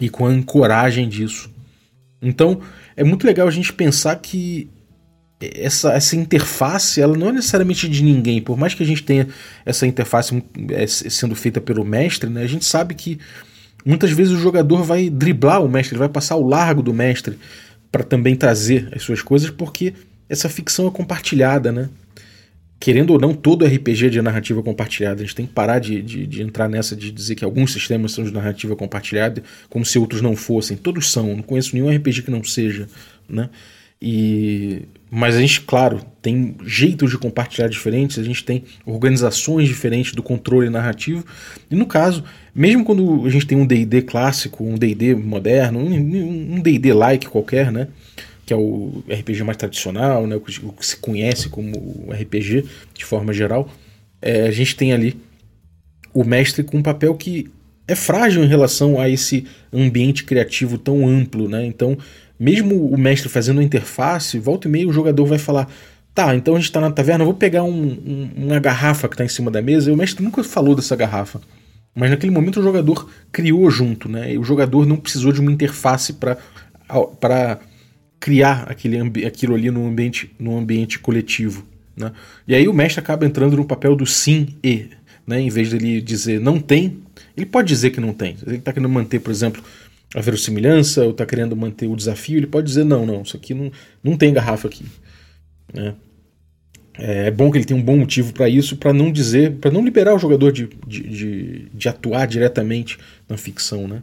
E 0.00 0.08
com 0.08 0.26
a 0.26 0.28
ancoragem 0.28 1.08
disso. 1.08 1.50
Então, 2.20 2.60
é 2.96 3.04
muito 3.04 3.26
legal 3.26 3.46
a 3.46 3.50
gente 3.50 3.72
pensar 3.72 4.16
que 4.16 4.70
essa, 5.40 5.92
essa 5.92 6.16
interface 6.16 7.00
ela 7.00 7.16
não 7.16 7.28
é 7.28 7.32
necessariamente 7.32 7.88
de 7.88 8.02
ninguém. 8.02 8.40
Por 8.40 8.56
mais 8.56 8.74
que 8.74 8.82
a 8.82 8.86
gente 8.86 9.02
tenha 9.02 9.28
essa 9.64 9.86
interface 9.86 10.42
é, 10.70 10.86
sendo 10.86 11.34
feita 11.34 11.60
pelo 11.60 11.84
mestre, 11.84 12.30
né, 12.30 12.42
a 12.42 12.46
gente 12.46 12.64
sabe 12.64 12.94
que 12.94 13.18
muitas 13.84 14.10
vezes 14.10 14.32
o 14.32 14.40
jogador 14.40 14.82
vai 14.82 15.10
driblar 15.10 15.62
o 15.62 15.68
mestre, 15.68 15.98
vai 15.98 16.08
passar 16.08 16.34
ao 16.34 16.42
largo 16.42 16.82
do 16.82 16.94
mestre 16.94 17.38
para 17.92 18.02
também 18.02 18.34
trazer 18.34 18.88
as 18.94 19.02
suas 19.02 19.22
coisas, 19.22 19.50
porque 19.50 19.92
essa 20.28 20.48
ficção 20.48 20.88
é 20.88 20.90
compartilhada, 20.90 21.70
né? 21.70 21.88
Querendo 22.78 23.10
ou 23.10 23.18
não, 23.18 23.32
todo 23.32 23.64
RPG 23.64 24.10
de 24.10 24.20
narrativa 24.20 24.62
compartilhada. 24.62 25.22
A 25.22 25.24
gente 25.24 25.34
tem 25.34 25.46
que 25.46 25.52
parar 25.52 25.78
de, 25.78 26.02
de, 26.02 26.26
de 26.26 26.42
entrar 26.42 26.68
nessa 26.68 26.94
de 26.94 27.10
dizer 27.10 27.34
que 27.34 27.44
alguns 27.44 27.72
sistemas 27.72 28.12
são 28.12 28.22
de 28.22 28.32
narrativa 28.32 28.76
compartilhada, 28.76 29.42
como 29.70 29.84
se 29.84 29.98
outros 29.98 30.20
não 30.20 30.36
fossem. 30.36 30.76
Todos 30.76 31.10
são. 31.10 31.36
Não 31.36 31.42
conheço 31.42 31.74
nenhum 31.74 31.94
RPG 31.94 32.22
que 32.22 32.30
não 32.30 32.44
seja, 32.44 32.86
né? 33.28 33.48
E 34.00 34.82
mas 35.10 35.36
a 35.36 35.40
gente, 35.40 35.60
claro, 35.60 36.00
tem 36.20 36.56
jeitos 36.64 37.10
de 37.10 37.16
compartilhar 37.16 37.68
diferentes, 37.68 38.18
a 38.18 38.24
gente 38.24 38.44
tem 38.44 38.64
organizações 38.84 39.68
diferentes 39.68 40.12
do 40.12 40.22
controle 40.22 40.68
narrativo. 40.68 41.24
E 41.70 41.76
no 41.76 41.86
caso, 41.86 42.24
mesmo 42.54 42.84
quando 42.84 43.24
a 43.24 43.30
gente 43.30 43.46
tem 43.46 43.56
um 43.56 43.64
D&D 43.64 44.02
clássico, 44.02 44.64
um 44.64 44.76
D&D 44.76 45.14
moderno, 45.14 45.78
um 45.78 46.60
D&D 46.60 46.92
like 46.92 47.28
qualquer, 47.28 47.70
né, 47.70 47.88
que 48.46 48.54
é 48.54 48.56
o 48.56 49.02
RPG 49.10 49.42
mais 49.42 49.58
tradicional, 49.58 50.24
né, 50.26 50.36
o 50.36 50.40
que 50.40 50.86
se 50.86 50.96
conhece 50.96 51.48
como 51.48 52.12
RPG 52.12 52.64
de 52.94 53.04
forma 53.04 53.32
geral, 53.32 53.68
é, 54.22 54.46
a 54.46 54.50
gente 54.52 54.76
tem 54.76 54.92
ali 54.92 55.20
o 56.14 56.24
mestre 56.24 56.62
com 56.62 56.78
um 56.78 56.82
papel 56.82 57.14
que 57.16 57.50
é 57.88 57.94
frágil 57.94 58.42
em 58.42 58.46
relação 58.46 59.00
a 59.00 59.08
esse 59.08 59.46
ambiente 59.72 60.24
criativo 60.24 60.78
tão 60.78 61.06
amplo, 61.06 61.48
né? 61.48 61.64
Então, 61.66 61.96
mesmo 62.38 62.86
o 62.88 62.98
mestre 62.98 63.28
fazendo 63.28 63.60
a 63.60 63.64
interface, 63.64 64.38
volta 64.38 64.66
e 64.66 64.70
meia 64.70 64.88
o 64.88 64.92
jogador 64.92 65.26
vai 65.26 65.38
falar: 65.38 65.68
tá, 66.14 66.34
então 66.34 66.54
a 66.54 66.58
gente 66.58 66.66
está 66.66 66.80
na 66.80 66.90
taverna, 66.90 67.24
vou 67.24 67.34
pegar 67.34 67.62
um, 67.62 67.70
um, 67.70 68.30
uma 68.36 68.58
garrafa 68.58 69.08
que 69.08 69.14
está 69.14 69.24
em 69.24 69.28
cima 69.28 69.50
da 69.50 69.62
mesa, 69.62 69.90
e 69.90 69.92
o 69.92 69.96
mestre 69.96 70.24
nunca 70.24 70.42
falou 70.42 70.74
dessa 70.74 70.96
garrafa. 70.96 71.40
Mas 71.94 72.10
naquele 72.10 72.32
momento 72.32 72.60
o 72.60 72.62
jogador 72.62 73.08
criou 73.30 73.70
junto, 73.70 74.08
né? 74.08 74.32
E 74.32 74.38
o 74.38 74.44
jogador 74.44 74.84
não 74.86 74.96
precisou 74.96 75.32
de 75.32 75.40
uma 75.40 75.52
interface 75.52 76.14
para 76.14 77.60
criar 78.20 78.64
aquele, 78.68 78.98
aquilo 79.26 79.54
ali 79.54 79.70
no 79.70 79.86
ambiente, 79.86 80.30
no 80.38 80.56
ambiente 80.56 80.98
coletivo. 80.98 81.66
Né? 81.96 82.12
E 82.46 82.54
aí 82.54 82.68
o 82.68 82.72
mestre 82.72 83.00
acaba 83.00 83.26
entrando 83.26 83.56
no 83.56 83.64
papel 83.64 83.94
do 83.96 84.06
sim 84.06 84.56
e, 84.62 84.88
né? 85.26 85.40
em 85.40 85.48
vez 85.48 85.70
dele 85.70 86.00
dizer 86.00 86.40
não 86.40 86.60
tem, 86.60 86.98
ele 87.36 87.46
pode 87.46 87.68
dizer 87.68 87.90
que 87.90 88.00
não 88.00 88.12
tem. 88.12 88.36
Ele 88.46 88.56
está 88.56 88.72
querendo 88.72 88.88
manter, 88.88 89.20
por 89.20 89.30
exemplo, 89.30 89.62
a 90.14 90.20
verossimilhança 90.20 91.04
ou 91.04 91.10
está 91.10 91.26
querendo 91.26 91.54
manter 91.56 91.86
o 91.86 91.96
desafio, 91.96 92.38
ele 92.38 92.46
pode 92.46 92.66
dizer: 92.66 92.84
não, 92.84 93.04
não, 93.04 93.22
isso 93.22 93.36
aqui 93.36 93.52
não, 93.52 93.70
não 94.02 94.16
tem 94.16 94.32
garrafa 94.32 94.68
aqui. 94.68 94.84
Né? 95.72 95.94
É, 96.98 97.26
é 97.26 97.30
bom 97.30 97.50
que 97.50 97.58
ele 97.58 97.64
tenha 97.64 97.78
um 97.78 97.82
bom 97.82 97.98
motivo 97.98 98.32
para 98.32 98.48
isso, 98.48 98.76
para 98.76 98.92
não 98.92 99.12
dizer, 99.12 99.56
para 99.56 99.70
não 99.70 99.84
liberar 99.84 100.14
o 100.14 100.18
jogador 100.18 100.50
de, 100.52 100.68
de, 100.86 101.02
de, 101.02 101.68
de, 101.72 101.88
atuar 101.88 102.26
diretamente 102.26 102.98
na 103.28 103.36
ficção, 103.36 103.86
né? 103.86 104.02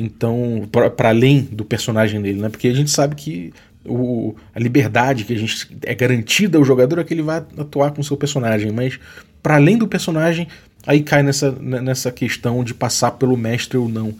Então, 0.00 0.68
para 0.70 1.08
além 1.08 1.40
do 1.40 1.64
personagem 1.64 2.22
dele, 2.22 2.40
né? 2.40 2.48
Porque 2.48 2.68
a 2.68 2.72
gente 2.72 2.88
sabe 2.88 3.16
que 3.16 3.52
o, 3.84 4.36
a 4.54 4.60
liberdade 4.60 5.24
que 5.24 5.32
a 5.32 5.38
gente 5.38 5.76
é 5.82 5.92
garantida 5.92 6.56
ao 6.56 6.64
jogador 6.64 7.00
é 7.00 7.04
que 7.04 7.12
ele 7.12 7.22
vai 7.22 7.38
atuar 7.58 7.90
com 7.90 8.00
o 8.00 8.04
seu 8.04 8.16
personagem, 8.16 8.70
mas 8.70 9.00
para 9.42 9.56
além 9.56 9.76
do 9.76 9.88
personagem, 9.88 10.46
aí 10.86 11.02
cai 11.02 11.24
nessa, 11.24 11.50
nessa 11.50 12.12
questão 12.12 12.62
de 12.62 12.74
passar 12.74 13.12
pelo 13.12 13.36
mestre 13.36 13.76
ou 13.76 13.88
não. 13.88 14.14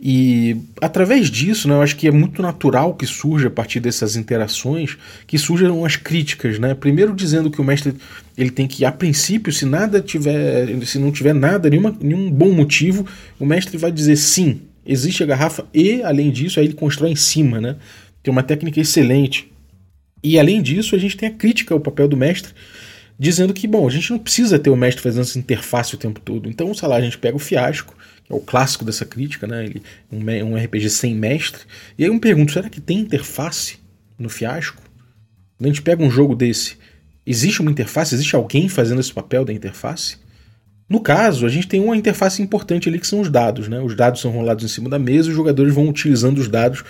E 0.00 0.56
através 0.80 1.28
disso, 1.28 1.66
né, 1.66 1.74
eu 1.74 1.82
acho 1.82 1.96
que 1.96 2.06
é 2.06 2.12
muito 2.12 2.40
natural 2.40 2.94
que 2.94 3.04
surja 3.04 3.48
a 3.48 3.50
partir 3.50 3.80
dessas 3.80 4.14
interações, 4.14 4.96
que 5.26 5.36
surjam 5.36 5.84
as 5.84 5.96
críticas, 5.96 6.58
né? 6.58 6.72
Primeiro 6.72 7.12
dizendo 7.12 7.50
que 7.50 7.60
o 7.60 7.64
mestre 7.64 7.96
ele 8.38 8.50
tem 8.50 8.68
que, 8.68 8.84
a 8.84 8.92
princípio, 8.92 9.52
se 9.52 9.66
nada 9.66 10.00
tiver, 10.00 10.68
se 10.86 11.00
não 11.00 11.10
tiver 11.10 11.34
nada, 11.34 11.68
nenhuma, 11.68 11.94
nenhum 12.00 12.30
bom 12.30 12.52
motivo, 12.52 13.04
o 13.38 13.44
mestre 13.44 13.76
vai 13.76 13.92
dizer 13.92 14.16
sim, 14.16 14.62
existe 14.84 15.22
a 15.22 15.26
garrafa 15.26 15.66
e, 15.72 16.02
além 16.02 16.30
disso, 16.30 16.58
aí 16.58 16.66
ele 16.66 16.74
constrói 16.74 17.10
em 17.10 17.16
cima, 17.16 17.60
né? 17.60 17.76
Tem 18.22 18.32
uma 18.32 18.42
técnica 18.42 18.80
excelente. 18.80 19.50
E 20.22 20.38
além 20.38 20.60
disso, 20.60 20.94
a 20.94 20.98
gente 20.98 21.16
tem 21.16 21.28
a 21.28 21.32
crítica 21.32 21.72
ao 21.72 21.80
papel 21.80 22.06
do 22.06 22.16
mestre, 22.16 22.52
dizendo 23.18 23.54
que, 23.54 23.66
bom, 23.66 23.86
a 23.86 23.90
gente 23.90 24.10
não 24.10 24.18
precisa 24.18 24.58
ter 24.58 24.70
o 24.70 24.76
mestre 24.76 25.02
fazendo 25.02 25.22
essa 25.22 25.38
interface 25.38 25.94
o 25.94 25.98
tempo 25.98 26.20
todo. 26.20 26.48
Então, 26.48 26.72
sei 26.74 26.88
lá, 26.88 26.96
a 26.96 27.00
gente 27.00 27.18
pega 27.18 27.36
o 27.36 27.40
fiasco, 27.40 27.96
é 28.28 28.34
o 28.34 28.40
clássico 28.40 28.84
dessa 28.84 29.04
crítica, 29.04 29.46
né? 29.46 29.64
Ele, 29.64 29.82
um, 30.10 30.52
um 30.52 30.56
RPG 30.56 30.90
sem 30.90 31.14
mestre. 31.14 31.62
E 31.98 32.04
aí 32.04 32.10
eu 32.10 32.14
me 32.14 32.20
pergunto, 32.20 32.52
será 32.52 32.68
que 32.68 32.80
tem 32.80 32.98
interface 32.98 33.78
no 34.18 34.28
fiasco? 34.28 34.82
Quando 35.56 35.66
a 35.66 35.68
gente 35.68 35.82
pega 35.82 36.02
um 36.02 36.10
jogo 36.10 36.34
desse, 36.34 36.76
existe 37.26 37.60
uma 37.60 37.70
interface? 37.70 38.14
Existe 38.14 38.36
alguém 38.36 38.68
fazendo 38.68 39.00
esse 39.00 39.12
papel 39.12 39.44
da 39.44 39.52
interface? 39.52 40.16
No 40.90 40.98
caso, 41.00 41.46
a 41.46 41.48
gente 41.48 41.68
tem 41.68 41.80
uma 41.80 41.96
interface 41.96 42.42
importante 42.42 42.88
ali 42.88 42.98
que 42.98 43.06
são 43.06 43.20
os 43.20 43.30
dados, 43.30 43.68
né? 43.68 43.80
Os 43.80 43.94
dados 43.94 44.20
são 44.20 44.32
rolados 44.32 44.64
em 44.64 44.68
cima 44.68 44.90
da 44.90 44.98
mesa 44.98 45.28
e 45.28 45.30
os 45.30 45.36
jogadores 45.36 45.72
vão 45.72 45.88
utilizando 45.88 46.38
os 46.38 46.48
dados 46.48 46.82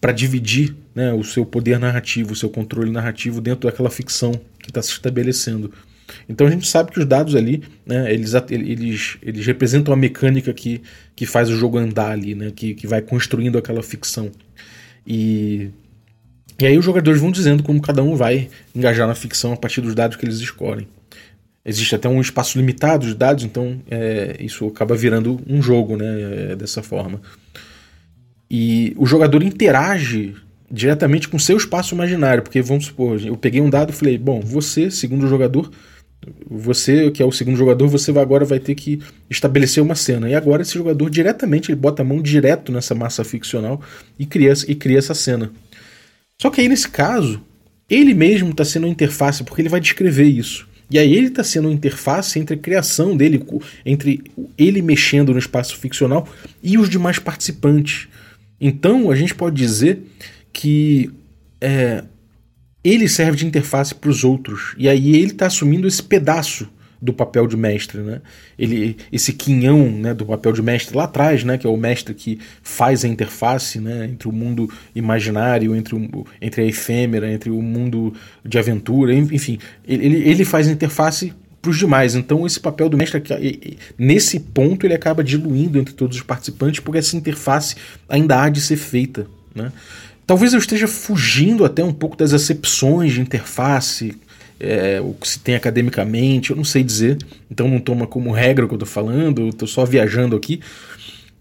para 0.00 0.10
dividir 0.10 0.74
né, 0.94 1.12
o 1.12 1.22
seu 1.22 1.44
poder 1.44 1.78
narrativo, 1.78 2.32
o 2.32 2.36
seu 2.36 2.48
controle 2.48 2.90
narrativo 2.90 3.42
dentro 3.42 3.68
daquela 3.68 3.90
ficção 3.90 4.32
que 4.58 4.70
está 4.70 4.80
se 4.80 4.90
estabelecendo. 4.90 5.70
Então 6.28 6.46
a 6.46 6.50
gente 6.50 6.66
sabe 6.66 6.90
que 6.90 6.98
os 6.98 7.04
dados 7.04 7.36
ali, 7.36 7.62
né, 7.86 8.12
eles, 8.12 8.32
eles, 8.50 9.18
eles 9.22 9.46
representam 9.46 9.92
a 9.92 9.96
mecânica 9.96 10.52
que, 10.52 10.82
que 11.14 11.26
faz 11.26 11.50
o 11.50 11.56
jogo 11.56 11.78
andar 11.78 12.10
ali, 12.10 12.34
né, 12.34 12.50
que, 12.56 12.74
que 12.74 12.86
vai 12.86 13.02
construindo 13.02 13.58
aquela 13.58 13.82
ficção. 13.82 14.30
E, 15.06 15.70
e 16.58 16.66
aí 16.66 16.76
os 16.76 16.84
jogadores 16.84 17.20
vão 17.20 17.30
dizendo 17.30 17.62
como 17.62 17.80
cada 17.80 18.02
um 18.02 18.16
vai 18.16 18.48
engajar 18.74 19.06
na 19.06 19.14
ficção 19.14 19.52
a 19.52 19.56
partir 19.56 19.82
dos 19.82 19.94
dados 19.94 20.16
que 20.16 20.24
eles 20.24 20.38
escolhem. 20.38 20.88
Existe 21.64 21.94
até 21.94 22.08
um 22.08 22.20
espaço 22.20 22.58
limitado 22.58 23.06
de 23.06 23.14
dados, 23.14 23.44
então 23.44 23.80
é, 23.90 24.36
isso 24.40 24.66
acaba 24.66 24.96
virando 24.96 25.40
um 25.46 25.62
jogo 25.62 25.96
né, 25.96 26.52
é, 26.52 26.56
dessa 26.56 26.82
forma. 26.82 27.20
E 28.50 28.94
o 28.96 29.06
jogador 29.06 29.42
interage 29.42 30.34
diretamente 30.70 31.28
com 31.28 31.38
seu 31.38 31.56
espaço 31.56 31.94
imaginário, 31.94 32.42
porque 32.42 32.60
vamos 32.62 32.86
supor, 32.86 33.20
eu 33.24 33.36
peguei 33.36 33.60
um 33.60 33.70
dado 33.70 33.90
e 33.90 33.94
falei, 33.94 34.18
bom, 34.18 34.40
você, 34.40 34.90
segundo 34.90 35.28
jogador, 35.28 35.70
Você, 36.48 37.10
que 37.10 37.20
é 37.22 37.26
o 37.26 37.32
segundo 37.32 37.56
jogador, 37.56 37.88
você 37.88 38.12
vai, 38.12 38.22
agora 38.22 38.44
vai 38.44 38.60
ter 38.60 38.76
que 38.76 39.00
estabelecer 39.28 39.82
uma 39.82 39.96
cena. 39.96 40.28
E 40.28 40.34
agora 40.34 40.62
esse 40.62 40.74
jogador 40.74 41.10
diretamente 41.10 41.70
ele 41.70 41.80
bota 41.80 42.02
a 42.02 42.04
mão 42.04 42.22
direto 42.22 42.70
nessa 42.70 42.94
massa 42.94 43.24
ficcional 43.24 43.82
e 44.18 44.24
cria, 44.24 44.52
e 44.68 44.74
cria 44.74 44.98
essa 44.98 45.14
cena. 45.14 45.50
Só 46.40 46.48
que 46.50 46.60
aí 46.60 46.68
nesse 46.68 46.88
caso, 46.88 47.42
ele 47.90 48.14
mesmo 48.14 48.50
está 48.50 48.64
sendo 48.64 48.86
a 48.86 48.88
interface, 48.88 49.42
porque 49.42 49.62
ele 49.62 49.68
vai 49.68 49.80
descrever 49.80 50.24
isso. 50.24 50.68
E 50.92 50.98
aí 50.98 51.14
ele 51.16 51.28
está 51.28 51.42
sendo 51.42 51.68
a 51.68 51.72
interface 51.72 52.38
entre 52.38 52.54
a 52.54 52.58
criação 52.58 53.16
dele, 53.16 53.42
entre 53.84 54.22
ele 54.58 54.82
mexendo 54.82 55.32
no 55.32 55.38
espaço 55.38 55.76
ficcional 55.78 56.28
e 56.62 56.76
os 56.76 56.90
demais 56.90 57.18
participantes. 57.18 58.08
Então 58.60 59.10
a 59.10 59.16
gente 59.16 59.34
pode 59.34 59.56
dizer 59.56 60.02
que 60.52 61.10
é, 61.60 62.04
ele 62.84 63.08
serve 63.08 63.38
de 63.38 63.46
interface 63.46 63.94
para 63.94 64.10
os 64.10 64.22
outros. 64.22 64.74
E 64.76 64.86
aí 64.88 65.16
ele 65.16 65.32
está 65.32 65.46
assumindo 65.46 65.88
esse 65.88 66.02
pedaço 66.02 66.68
do 67.02 67.12
papel 67.12 67.48
de 67.48 67.56
mestre, 67.56 68.00
né? 68.00 68.20
Ele, 68.56 68.96
esse 69.10 69.32
quinhão 69.32 69.90
né, 69.90 70.14
do 70.14 70.24
papel 70.24 70.52
de 70.52 70.62
mestre 70.62 70.96
lá 70.96 71.02
atrás, 71.04 71.42
né, 71.42 71.58
que 71.58 71.66
é 71.66 71.70
o 71.70 71.76
mestre 71.76 72.14
que 72.14 72.38
faz 72.62 73.04
a 73.04 73.08
interface 73.08 73.80
né, 73.80 74.04
entre 74.04 74.28
o 74.28 74.32
mundo 74.32 74.70
imaginário, 74.94 75.74
entre, 75.74 75.96
o, 75.96 76.24
entre 76.40 76.62
a 76.62 76.64
efêmera, 76.64 77.28
entre 77.28 77.50
o 77.50 77.60
mundo 77.60 78.14
de 78.44 78.56
aventura, 78.56 79.12
enfim, 79.12 79.58
ele, 79.86 80.22
ele 80.28 80.44
faz 80.44 80.68
a 80.68 80.70
interface 80.70 81.34
para 81.60 81.72
os 81.72 81.78
demais. 81.78 82.14
Então 82.14 82.46
esse 82.46 82.60
papel 82.60 82.88
do 82.88 82.96
mestre, 82.96 83.20
nesse 83.98 84.38
ponto, 84.38 84.86
ele 84.86 84.94
acaba 84.94 85.24
diluindo 85.24 85.80
entre 85.80 85.94
todos 85.94 86.16
os 86.16 86.22
participantes, 86.22 86.78
porque 86.78 86.98
essa 86.98 87.16
interface 87.16 87.74
ainda 88.08 88.42
há 88.42 88.48
de 88.48 88.60
ser 88.60 88.76
feita, 88.76 89.26
né? 89.52 89.72
Talvez 90.24 90.52
eu 90.52 90.60
esteja 90.60 90.86
fugindo 90.86 91.64
até 91.64 91.82
um 91.82 91.92
pouco 91.92 92.16
das 92.16 92.32
acepções 92.32 93.12
de 93.12 93.20
interface, 93.20 94.16
é, 94.62 95.00
o 95.00 95.12
que 95.12 95.28
se 95.28 95.40
tem 95.40 95.54
academicamente, 95.54 96.50
eu 96.50 96.56
não 96.56 96.64
sei 96.64 96.82
dizer, 96.82 97.18
então 97.50 97.68
não 97.68 97.80
toma 97.80 98.06
como 98.06 98.30
regra 98.30 98.64
o 98.64 98.68
que 98.68 98.74
eu 98.74 98.76
estou 98.76 98.88
falando, 98.88 99.48
estou 99.48 99.66
só 99.66 99.84
viajando 99.84 100.36
aqui. 100.36 100.60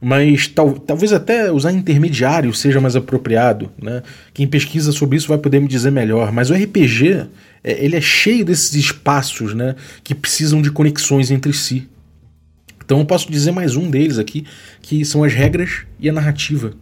Mas 0.04 0.48
tal, 0.48 0.74
talvez 0.80 1.14
até 1.14 1.52
usar 1.52 1.72
intermediário 1.72 2.52
seja 2.56 2.82
mais 2.82 2.96
apropriado. 2.96 3.72
Né? 3.80 4.02
Quem 4.34 4.48
pesquisa 4.48 4.92
sobre 4.92 5.16
isso 5.16 5.28
vai 5.28 5.38
poder 5.38 5.60
me 5.60 5.68
dizer 5.68 5.92
melhor. 5.92 6.32
Mas 6.32 6.50
o 6.50 6.56
RPG 6.56 7.28
é, 7.64 7.86
ele 7.86 7.96
é 7.96 8.02
cheio 8.02 8.44
desses 8.44 8.74
espaços 8.74 9.54
né, 9.54 9.76
que 10.04 10.16
precisam 10.16 10.60
de 10.60 10.72
conexões 10.72 11.30
entre 11.30 11.54
si. 11.54 11.88
Então 12.84 12.98
eu 13.00 13.06
posso 13.06 13.32
dizer 13.32 13.52
mais 13.52 13.76
um 13.76 13.90
deles 13.90 14.18
aqui, 14.18 14.46
que 14.82 15.06
são 15.06 15.24
as 15.24 15.34
regras 15.34 15.84
e 16.00 16.10
a 16.10 16.14
narrativa. 16.14 16.74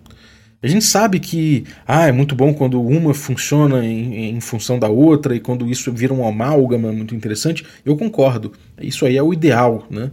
A 0.62 0.68
gente 0.68 0.84
sabe 0.84 1.22
que 1.22 1.64
ah, 1.88 2.08
é 2.08 2.12
muito 2.12 2.36
bom 2.36 2.54
quando 2.54 2.82
uma 2.82 3.14
funciona 3.14 3.86
em, 3.86 4.36
em, 4.36 4.42
função 4.42 4.78
da 4.78 4.90
outra 4.90 5.34
e 5.34 5.40
quando 5.40 5.70
isso 5.70 5.90
vira 5.90 6.14
um 6.14 6.28
amálgama 6.28 6.92
muito 6.92 7.16
interessante. 7.16 7.66
Eu 7.86 7.96
concordo. 7.96 8.52
Isso 8.82 9.06
aí 9.06 9.16
é 9.16 9.24
o 9.24 9.34
ideal, 9.34 9.88
né? 9.90 10.12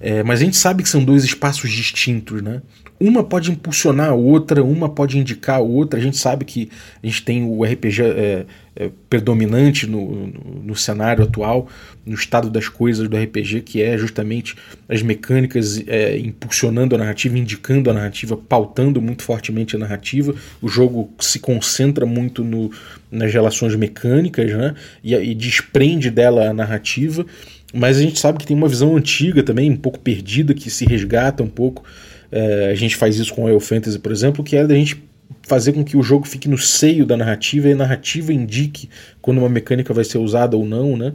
É, 0.00 0.24
mas 0.24 0.40
a 0.40 0.44
gente 0.44 0.56
sabe 0.56 0.82
que 0.82 0.88
são 0.88 1.04
dois 1.04 1.22
espaços 1.22 1.70
distintos, 1.70 2.42
né? 2.42 2.60
Uma 2.98 3.22
pode 3.22 3.52
impulsionar 3.52 4.10
a 4.10 4.14
outra, 4.14 4.64
uma 4.64 4.88
pode 4.88 5.16
indicar 5.16 5.56
a 5.56 5.62
outra. 5.62 6.00
A 6.00 6.02
gente 6.02 6.16
sabe 6.16 6.44
que 6.44 6.70
a 7.00 7.06
gente 7.06 7.22
tem 7.22 7.44
o 7.44 7.62
RPG 7.64 8.02
é, 8.02 8.46
é, 8.76 8.90
predominante 9.08 9.86
no, 9.86 10.26
no, 10.26 10.62
no, 10.64 10.76
cenário 10.76 11.24
atual, 11.24 11.68
no 12.04 12.14
estado 12.14 12.50
das 12.50 12.68
coisas 12.68 13.08
do 13.08 13.16
RPG, 13.16 13.60
que 13.62 13.82
é 13.82 13.96
justamente 13.96 14.56
as 14.88 15.02
mecânicas 15.02 15.82
é, 15.86 16.18
impulsionando 16.18 16.94
a 16.94 16.98
narrativa, 16.98 17.38
indicando 17.38 17.90
a 17.90 17.94
narrativa, 17.94 18.36
pautando 18.36 19.00
muito 19.00 19.22
fortemente 19.22 19.76
a 19.76 19.78
narrativa. 19.78 20.34
O 20.60 20.68
jogo 20.68 21.12
se 21.20 21.38
concentra 21.38 22.04
muito 22.04 22.42
no, 22.42 22.70
nas 23.10 23.32
relações 23.32 23.76
mecânicas 23.76 24.50
né? 24.52 24.74
e, 25.02 25.14
e 25.14 25.34
desprende 25.34 26.10
dela 26.10 26.48
a 26.48 26.52
narrativa. 26.52 27.24
Mas 27.72 27.96
a 27.96 28.00
gente 28.00 28.18
sabe 28.20 28.38
que 28.38 28.46
tem 28.46 28.56
uma 28.56 28.68
visão 28.68 28.96
antiga 28.96 29.42
também, 29.42 29.70
um 29.70 29.76
pouco 29.76 29.98
perdida, 29.98 30.54
que 30.54 30.70
se 30.70 30.84
resgata 30.84 31.42
um 31.42 31.48
pouco. 31.48 31.84
É, 32.30 32.70
a 32.70 32.74
gente 32.74 32.96
faz 32.96 33.16
isso 33.16 33.34
com 33.34 33.52
o 33.52 33.60
Fantasy, 33.60 33.98
por 33.98 34.12
exemplo, 34.12 34.44
que 34.44 34.56
é 34.56 34.66
da 34.66 34.74
gente 34.74 34.96
fazer 35.42 35.72
com 35.72 35.84
que 35.84 35.96
o 35.96 36.02
jogo 36.02 36.26
fique 36.26 36.48
no 36.48 36.58
seio 36.58 37.04
da 37.04 37.16
narrativa 37.16 37.68
e 37.68 37.72
a 37.72 37.76
narrativa 37.76 38.32
indique 38.32 38.88
quando 39.20 39.38
uma 39.38 39.48
mecânica 39.48 39.92
vai 39.92 40.04
ser 40.04 40.18
usada 40.18 40.56
ou 40.56 40.66
não, 40.66 40.96
né? 40.96 41.12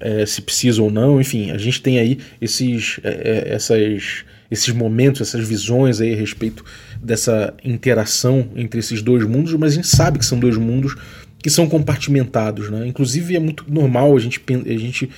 É, 0.00 0.26
se 0.26 0.42
precisa 0.42 0.82
ou 0.82 0.90
não, 0.90 1.20
enfim, 1.20 1.52
a 1.52 1.58
gente 1.58 1.80
tem 1.80 1.98
aí 2.00 2.18
esses, 2.40 2.98
é, 3.04 3.08
é, 3.48 3.54
essas, 3.54 4.24
esses 4.50 4.74
momentos, 4.74 5.20
essas 5.20 5.46
visões 5.46 6.00
aí 6.00 6.12
a 6.12 6.16
respeito 6.16 6.64
dessa 7.00 7.54
interação 7.64 8.48
entre 8.56 8.80
esses 8.80 9.00
dois 9.02 9.24
mundos, 9.24 9.54
mas 9.54 9.72
a 9.72 9.76
gente 9.76 9.86
sabe 9.86 10.18
que 10.18 10.26
são 10.26 10.38
dois 10.38 10.56
mundos 10.56 10.96
que 11.38 11.48
são 11.50 11.68
compartimentados, 11.68 12.70
né? 12.70 12.86
Inclusive 12.86 13.36
é 13.36 13.38
muito 13.38 13.64
normal 13.68 14.16
a 14.16 14.20
gente, 14.20 14.42
a 14.48 14.78
gente 14.78 15.10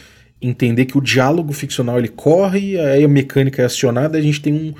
entender 0.43 0.85
que 0.85 0.99
o 0.99 1.01
diálogo 1.01 1.53
ficcional 1.53 1.99
ele 1.99 2.09
corre, 2.09 2.79
aí 2.79 3.05
a 3.05 3.09
mecânica 3.09 3.63
é 3.63 3.65
acionada, 3.65 4.19
a 4.19 4.21
gente 4.21 4.41
tem 4.41 4.53
um, 4.53 4.75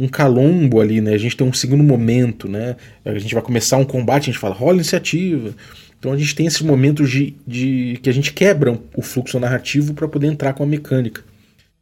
um 0.00 0.08
calombo 0.08 0.80
ali, 0.80 1.00
né? 1.00 1.12
A 1.14 1.18
gente 1.18 1.36
tem 1.36 1.46
um 1.46 1.52
segundo 1.52 1.84
momento, 1.84 2.48
né? 2.48 2.76
A 3.04 3.18
gente 3.18 3.34
vai 3.34 3.42
começar 3.42 3.76
um 3.76 3.84
combate, 3.84 4.24
a 4.24 4.32
gente 4.32 4.38
fala, 4.38 4.54
rola 4.54 4.76
iniciativa. 4.76 5.54
Então 5.98 6.12
a 6.12 6.16
gente 6.16 6.34
tem 6.34 6.46
esses 6.46 6.62
momentos 6.62 7.10
de, 7.10 7.34
de 7.46 8.00
que 8.02 8.08
a 8.08 8.12
gente 8.12 8.32
quebra 8.32 8.78
o 8.96 9.02
fluxo 9.02 9.38
narrativo 9.38 9.92
para 9.92 10.08
poder 10.08 10.28
entrar 10.28 10.54
com 10.54 10.62
a 10.62 10.66
mecânica. 10.66 11.22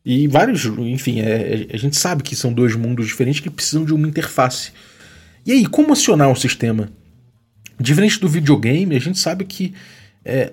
E 0.04 0.26
vários, 0.26 0.64
enfim, 0.64 1.20
é, 1.20 1.66
é, 1.70 1.74
a 1.74 1.76
gente 1.76 1.96
sabe 1.96 2.22
que 2.22 2.34
são 2.34 2.52
dois 2.52 2.74
mundos 2.74 3.06
diferentes 3.06 3.40
que 3.40 3.50
precisam 3.50 3.84
de 3.84 3.94
uma 3.94 4.08
interface. 4.08 4.72
E 5.46 5.52
aí, 5.52 5.66
como 5.66 5.92
acionar 5.92 6.30
o 6.30 6.36
sistema? 6.36 6.90
Diferente 7.78 8.18
do 8.18 8.28
videogame, 8.28 8.96
a 8.96 9.00
gente 9.00 9.18
sabe 9.18 9.44
que 9.44 9.72
é, 10.24 10.52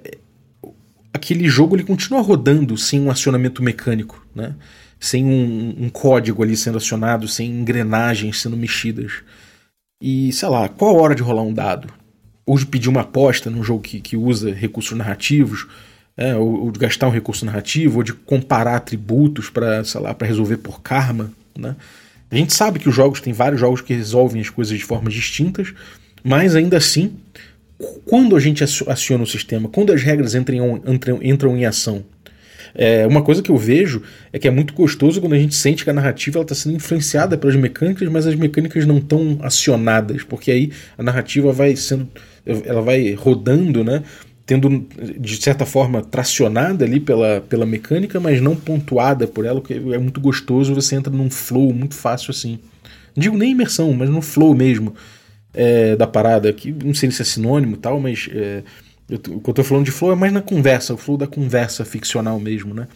aquele 1.11 1.47
jogo 1.47 1.75
ele 1.75 1.83
continua 1.83 2.21
rodando 2.21 2.77
sem 2.77 3.01
um 3.01 3.09
acionamento 3.09 3.63
mecânico, 3.63 4.25
né? 4.35 4.53
Sem 4.99 5.25
um, 5.25 5.75
um, 5.85 5.89
código 5.89 6.43
ali 6.43 6.55
sendo 6.55 6.77
acionado, 6.77 7.27
sem 7.27 7.49
engrenagens 7.49 8.41
sendo 8.41 8.57
mexidas. 8.57 9.13
E 10.01 10.31
sei 10.31 10.49
lá, 10.49 10.67
qual 10.69 10.97
a 10.97 11.01
hora 11.01 11.15
de 11.15 11.23
rolar 11.23 11.43
um 11.43 11.53
dado? 11.53 11.93
Ou 12.45 12.57
de 12.57 12.65
pedir 12.65 12.89
uma 12.89 13.01
aposta 13.01 13.49
num 13.49 13.63
jogo 13.63 13.81
que, 13.81 13.99
que 13.99 14.15
usa 14.17 14.53
recursos 14.53 14.97
narrativos, 14.97 15.67
é, 16.17 16.35
ou, 16.35 16.65
ou, 16.65 16.71
de 16.71 16.79
gastar 16.79 17.07
um 17.07 17.11
recurso 17.11 17.45
narrativo, 17.45 17.97
ou 17.97 18.03
de 18.03 18.13
comparar 18.13 18.75
atributos 18.75 19.49
para, 19.49 19.83
sei 19.83 19.99
lá, 20.01 20.13
para 20.13 20.27
resolver 20.27 20.57
por 20.57 20.81
karma, 20.81 21.31
né? 21.57 21.75
A 22.29 22.35
gente 22.35 22.53
sabe 22.53 22.79
que 22.79 22.89
os 22.89 22.95
jogos 22.95 23.21
tem 23.21 23.31
vários 23.31 23.61
jogos 23.61 23.81
que 23.81 23.93
resolvem 23.93 24.41
as 24.41 24.49
coisas 24.49 24.77
de 24.77 24.83
formas 24.83 25.13
distintas, 25.13 25.73
mas 26.23 26.55
ainda 26.55 26.77
assim, 26.77 27.17
quando 28.05 28.35
a 28.35 28.39
gente 28.39 28.63
aciona 28.63 29.23
o 29.23 29.27
sistema, 29.27 29.69
quando 29.69 29.93
as 29.93 30.01
regras 30.01 30.33
entram, 30.33 30.81
entram, 30.85 31.19
entram 31.21 31.55
em 31.55 31.65
ação, 31.65 32.03
é, 32.75 33.07
uma 33.07 33.21
coisa 33.21 33.41
que 33.41 33.49
eu 33.49 33.57
vejo 33.57 34.01
é 34.33 34.37
que 34.37 34.47
é 34.47 34.51
muito 34.51 34.73
gostoso 34.73 35.21
quando 35.21 35.33
a 35.33 35.39
gente 35.39 35.55
sente 35.55 35.83
que 35.83 35.89
a 35.89 35.93
narrativa 35.93 36.41
está 36.41 36.53
sendo 36.53 36.75
influenciada 36.75 37.37
pelas 37.37 37.55
mecânicas, 37.55 38.07
mas 38.09 38.27
as 38.27 38.35
mecânicas 38.35 38.85
não 38.85 38.97
estão 38.97 39.39
acionadas, 39.41 40.23
porque 40.23 40.51
aí 40.51 40.71
a 40.97 41.01
narrativa 41.01 41.53
vai 41.53 41.75
sendo. 41.75 42.07
ela 42.45 42.81
vai 42.81 43.13
rodando, 43.13 43.83
né? 43.83 44.03
Tendo, 44.45 44.85
de 45.17 45.37
certa 45.37 45.65
forma, 45.65 46.03
tracionada 46.03 46.85
ali 46.85 46.99
pela, 46.99 47.41
pela 47.41 47.65
mecânica, 47.65 48.19
mas 48.19 48.39
não 48.39 48.55
pontuada 48.55 49.25
por 49.25 49.43
ela, 49.43 49.59
que 49.59 49.73
é 49.73 49.97
muito 49.97 50.21
gostoso, 50.21 50.75
você 50.75 50.95
entra 50.95 51.11
num 51.11 51.31
flow 51.31 51.73
muito 51.73 51.95
fácil 51.95 52.29
assim. 52.29 52.59
Não 53.15 53.21
digo 53.21 53.37
nem 53.37 53.53
imersão, 53.53 53.91
mas 53.93 54.07
no 54.07 54.21
flow 54.21 54.53
mesmo 54.53 54.93
é, 55.51 55.95
da 55.95 56.05
parada, 56.05 56.51
que 56.53 56.71
não 56.71 56.93
sei 56.93 57.09
se 57.09 57.21
é 57.21 57.25
sinônimo 57.25 57.77
tal, 57.77 57.99
mas 57.99 58.29
é, 58.31 58.61
eu, 59.09 59.17
o 59.17 59.39
que 59.39 59.49
eu 59.49 59.53
tô 59.53 59.63
falando 59.63 59.85
de 59.85 59.91
flow 59.91 60.11
é 60.11 60.15
mais 60.15 60.33
na 60.33 60.41
conversa, 60.41 60.93
o 60.93 60.97
flow 60.97 61.17
da 61.17 61.27
conversa 61.27 61.85
ficcional 61.85 62.39
mesmo, 62.39 62.73
né? 62.73 62.87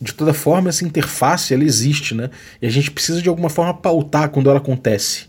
De 0.00 0.12
toda 0.12 0.34
forma, 0.34 0.68
essa 0.68 0.84
interface, 0.84 1.54
ela 1.54 1.64
existe, 1.64 2.14
né? 2.14 2.30
E 2.60 2.66
a 2.66 2.70
gente 2.70 2.90
precisa 2.90 3.22
de 3.22 3.28
alguma 3.28 3.48
forma 3.48 3.72
pautar 3.72 4.28
quando 4.28 4.50
ela 4.50 4.58
acontece. 4.58 5.26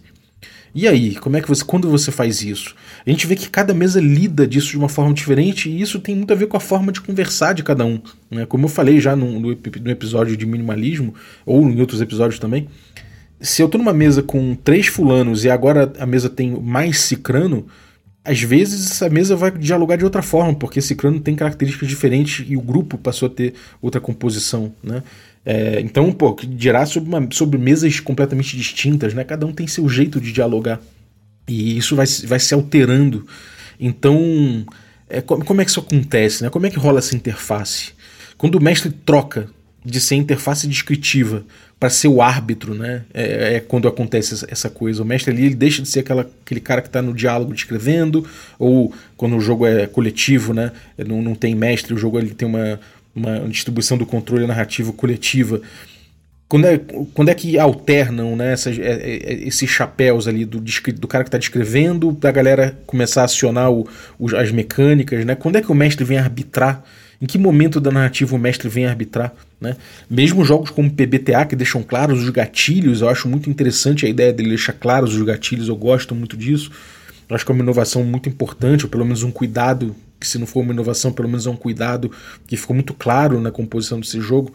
E 0.74 0.90
aí, 0.90 1.16
como 1.16 1.38
é 1.38 1.42
que 1.42 1.48
você, 1.48 1.64
quando 1.64 1.90
você 1.90 2.12
faz 2.12 2.42
isso? 2.42 2.76
A 3.06 3.10
gente 3.10 3.26
vê 3.26 3.38
que 3.38 3.50
cada 3.50 3.74
mesa 3.74 4.02
lida 4.02 4.46
disso 4.46 4.72
de 4.72 4.78
uma 4.78 4.90
forma 4.90 5.14
diferente 5.14 5.70
e 5.70 5.82
isso 5.82 6.02
tem 6.02 6.14
muito 6.14 6.34
a 6.34 6.36
ver 6.36 6.48
com 6.48 6.58
a 6.58 6.60
forma 6.60 6.92
de 6.92 7.00
conversar 7.00 7.54
de 7.54 7.64
cada 7.64 7.86
um. 7.86 8.02
Né? 8.30 8.46
Como 8.46 8.66
eu 8.66 8.70
falei 8.70 9.00
já 9.00 9.16
no, 9.16 9.40
no, 9.40 9.56
no 9.56 9.90
episódio 9.90 10.36
de 10.36 10.46
minimalismo, 10.46 11.16
ou 11.46 11.66
em 11.70 11.80
outros 11.80 12.02
episódios 12.02 12.40
também, 12.40 12.68
se 13.40 13.62
eu 13.62 13.70
tô 13.70 13.78
numa 13.78 13.94
mesa 13.94 14.22
com 14.22 14.54
três 14.54 14.88
fulanos 14.88 15.46
e 15.46 15.50
agora 15.50 15.94
a 15.98 16.06
mesa 16.06 16.30
tem 16.30 16.60
mais 16.60 17.00
cicrano, 17.00 17.68
às 18.26 18.42
vezes 18.42 18.92
essa 18.92 19.08
mesa 19.08 19.36
vai 19.36 19.52
dialogar 19.52 19.96
de 19.96 20.04
outra 20.04 20.24
forma, 20.24 20.54
porque 20.56 20.80
esse 20.80 20.96
crânio 20.96 21.20
tem 21.20 21.36
características 21.36 21.88
diferentes 21.88 22.46
e 22.50 22.58
o 22.58 22.62
grupo 22.62 22.98
passou 22.98 23.28
a 23.28 23.30
ter 23.30 23.54
outra 23.82 24.02
composição, 24.02 24.74
né? 24.84 25.04
É, 25.46 25.80
então, 25.80 26.12
pô, 26.12 26.34
que 26.34 26.48
dirá 26.48 26.88
sobre, 26.88 27.08
uma, 27.08 27.28
sobre 27.32 27.60
mesas 27.60 28.00
completamente 28.00 28.58
distintas, 28.58 29.14
né? 29.14 29.24
Cada 29.24 29.46
um 29.46 29.54
tem 29.54 29.68
seu 29.68 29.88
jeito 29.88 30.20
de 30.20 30.32
dialogar. 30.32 30.82
E 31.48 31.78
isso 31.78 31.96
vai, 31.96 32.08
vai 32.26 32.40
se 32.40 32.52
alterando. 32.54 33.28
Então, 33.80 34.66
é, 35.08 35.22
como, 35.22 35.62
é 35.62 35.64
que 35.64 35.70
isso 35.70 35.80
acontece, 35.80 36.44
né? 36.44 36.50
Como 36.50 36.66
é 36.66 36.70
que 36.72 36.80
rola 36.80 36.98
essa 36.98 37.16
interface? 37.16 37.92
Quando 38.40 38.56
o 38.56 38.64
mestre 38.64 38.90
troca 38.90 39.48
de 39.86 40.00
ser 40.00 40.16
interface 40.16 40.68
descritiva 40.68 41.46
para 41.80 41.90
ser 41.90 42.08
o 42.08 42.22
árbitro, 42.22 42.74
né? 42.74 43.04
É, 43.14 43.56
é, 43.56 43.60
quando 43.60 43.88
acontece 43.88 44.46
essa 44.50 44.70
coisa. 44.70 45.04
O 45.04 45.06
mestre 45.06 45.32
ali 45.32 45.46
ele 45.46 45.56
deixa 45.56 45.82
de 45.82 45.88
ser 45.88 46.00
aquela, 46.00 46.30
aquele 46.44 46.60
cara 46.60 46.82
que 46.82 46.88
está 46.88 47.02
no 47.02 47.14
diálogo 47.14 47.54
descrevendo, 47.54 48.26
ou 48.58 48.94
quando 49.16 49.36
o 49.36 49.42
jogo 49.42 49.66
é 49.66 49.86
coletivo, 49.86 50.54
né? 50.54 50.72
Não, 50.98 51.22
não 51.22 51.36
tem 51.36 51.54
mestre, 51.54 51.94
o 51.94 51.98
jogo 51.98 52.18
ele 52.18 52.34
tem 52.34 52.48
uma, 52.48 52.80
uma 53.16 53.40
distribuição 53.48 53.98
do 53.98 54.06
controle 54.06 54.48
narrativo 54.48 54.92
coletiva. 54.94 55.62
Quando 56.48 56.66
é, 56.66 56.80
quando 57.14 57.30
é 57.30 57.36
que 57.36 57.58
alternam 57.60 58.36
né, 58.36 58.54
essas, 58.54 58.78
é, 58.78 58.94
é, 58.94 59.34
esses 59.48 59.70
chapéus 59.70 60.28
ali 60.28 60.46
do, 60.46 60.60
do 60.60 61.08
cara 61.08 61.24
que 61.24 61.28
está 61.28 61.38
descrevendo, 61.38 62.12
da 62.12 62.32
galera 62.32 62.78
começar 62.86 63.22
a 63.22 63.26
acionar 63.26 63.72
o, 63.72 63.88
o, 64.18 64.36
as 64.36 64.52
mecânicas? 64.52 65.26
Né? 65.26 65.36
Quando 65.36 65.58
é 65.58 65.62
que 65.62 65.72
o 65.72 65.76
mestre 65.76 66.06
vem 66.06 66.18
arbitrar? 66.18 66.84
Em 67.26 67.28
que 67.28 67.40
momento 67.40 67.82
da 67.82 67.90
narrativa 67.90 68.36
o 68.36 68.38
mestre 68.38 68.70
vem 68.70 68.86
arbitrar? 68.86 69.34
Né? 69.60 69.76
Mesmo 70.08 70.46
jogos 70.46 70.70
como 70.70 70.92
PBTA, 70.92 71.44
que 71.48 71.56
deixam 71.56 71.82
claros 71.82 72.22
os 72.22 72.30
gatilhos, 72.30 73.02
eu 73.02 73.10
acho 73.10 73.28
muito 73.28 73.50
interessante 73.50 74.06
a 74.06 74.10
ideia 74.10 74.32
dele 74.32 74.50
deixar 74.50 74.74
claros 74.74 75.16
os 75.16 75.24
gatilhos, 75.24 75.68
eu 75.68 75.76
gosto 75.76 76.14
muito 76.14 76.38
disso. 76.38 76.70
Eu 77.28 77.36
acho 77.36 77.44
que 77.44 77.52
é 77.52 77.56
uma 77.56 77.64
inovação 77.64 78.04
muito 78.04 78.30
importante, 78.30 78.86
ou 78.86 78.92
pelo 78.92 79.04
menos 79.04 79.24
um 79.24 79.32
cuidado, 79.32 79.96
que 80.20 80.28
se 80.28 80.38
não 80.38 80.46
for 80.46 80.60
uma 80.60 80.72
inovação, 80.72 81.12
pelo 81.12 81.28
menos 81.28 81.48
é 81.48 81.50
um 81.50 81.56
cuidado 81.56 82.12
que 82.46 82.56
ficou 82.56 82.76
muito 82.76 82.94
claro 82.94 83.42
na 83.42 83.50
composição 83.50 84.00
desse 84.00 84.22
jogo 84.22 84.54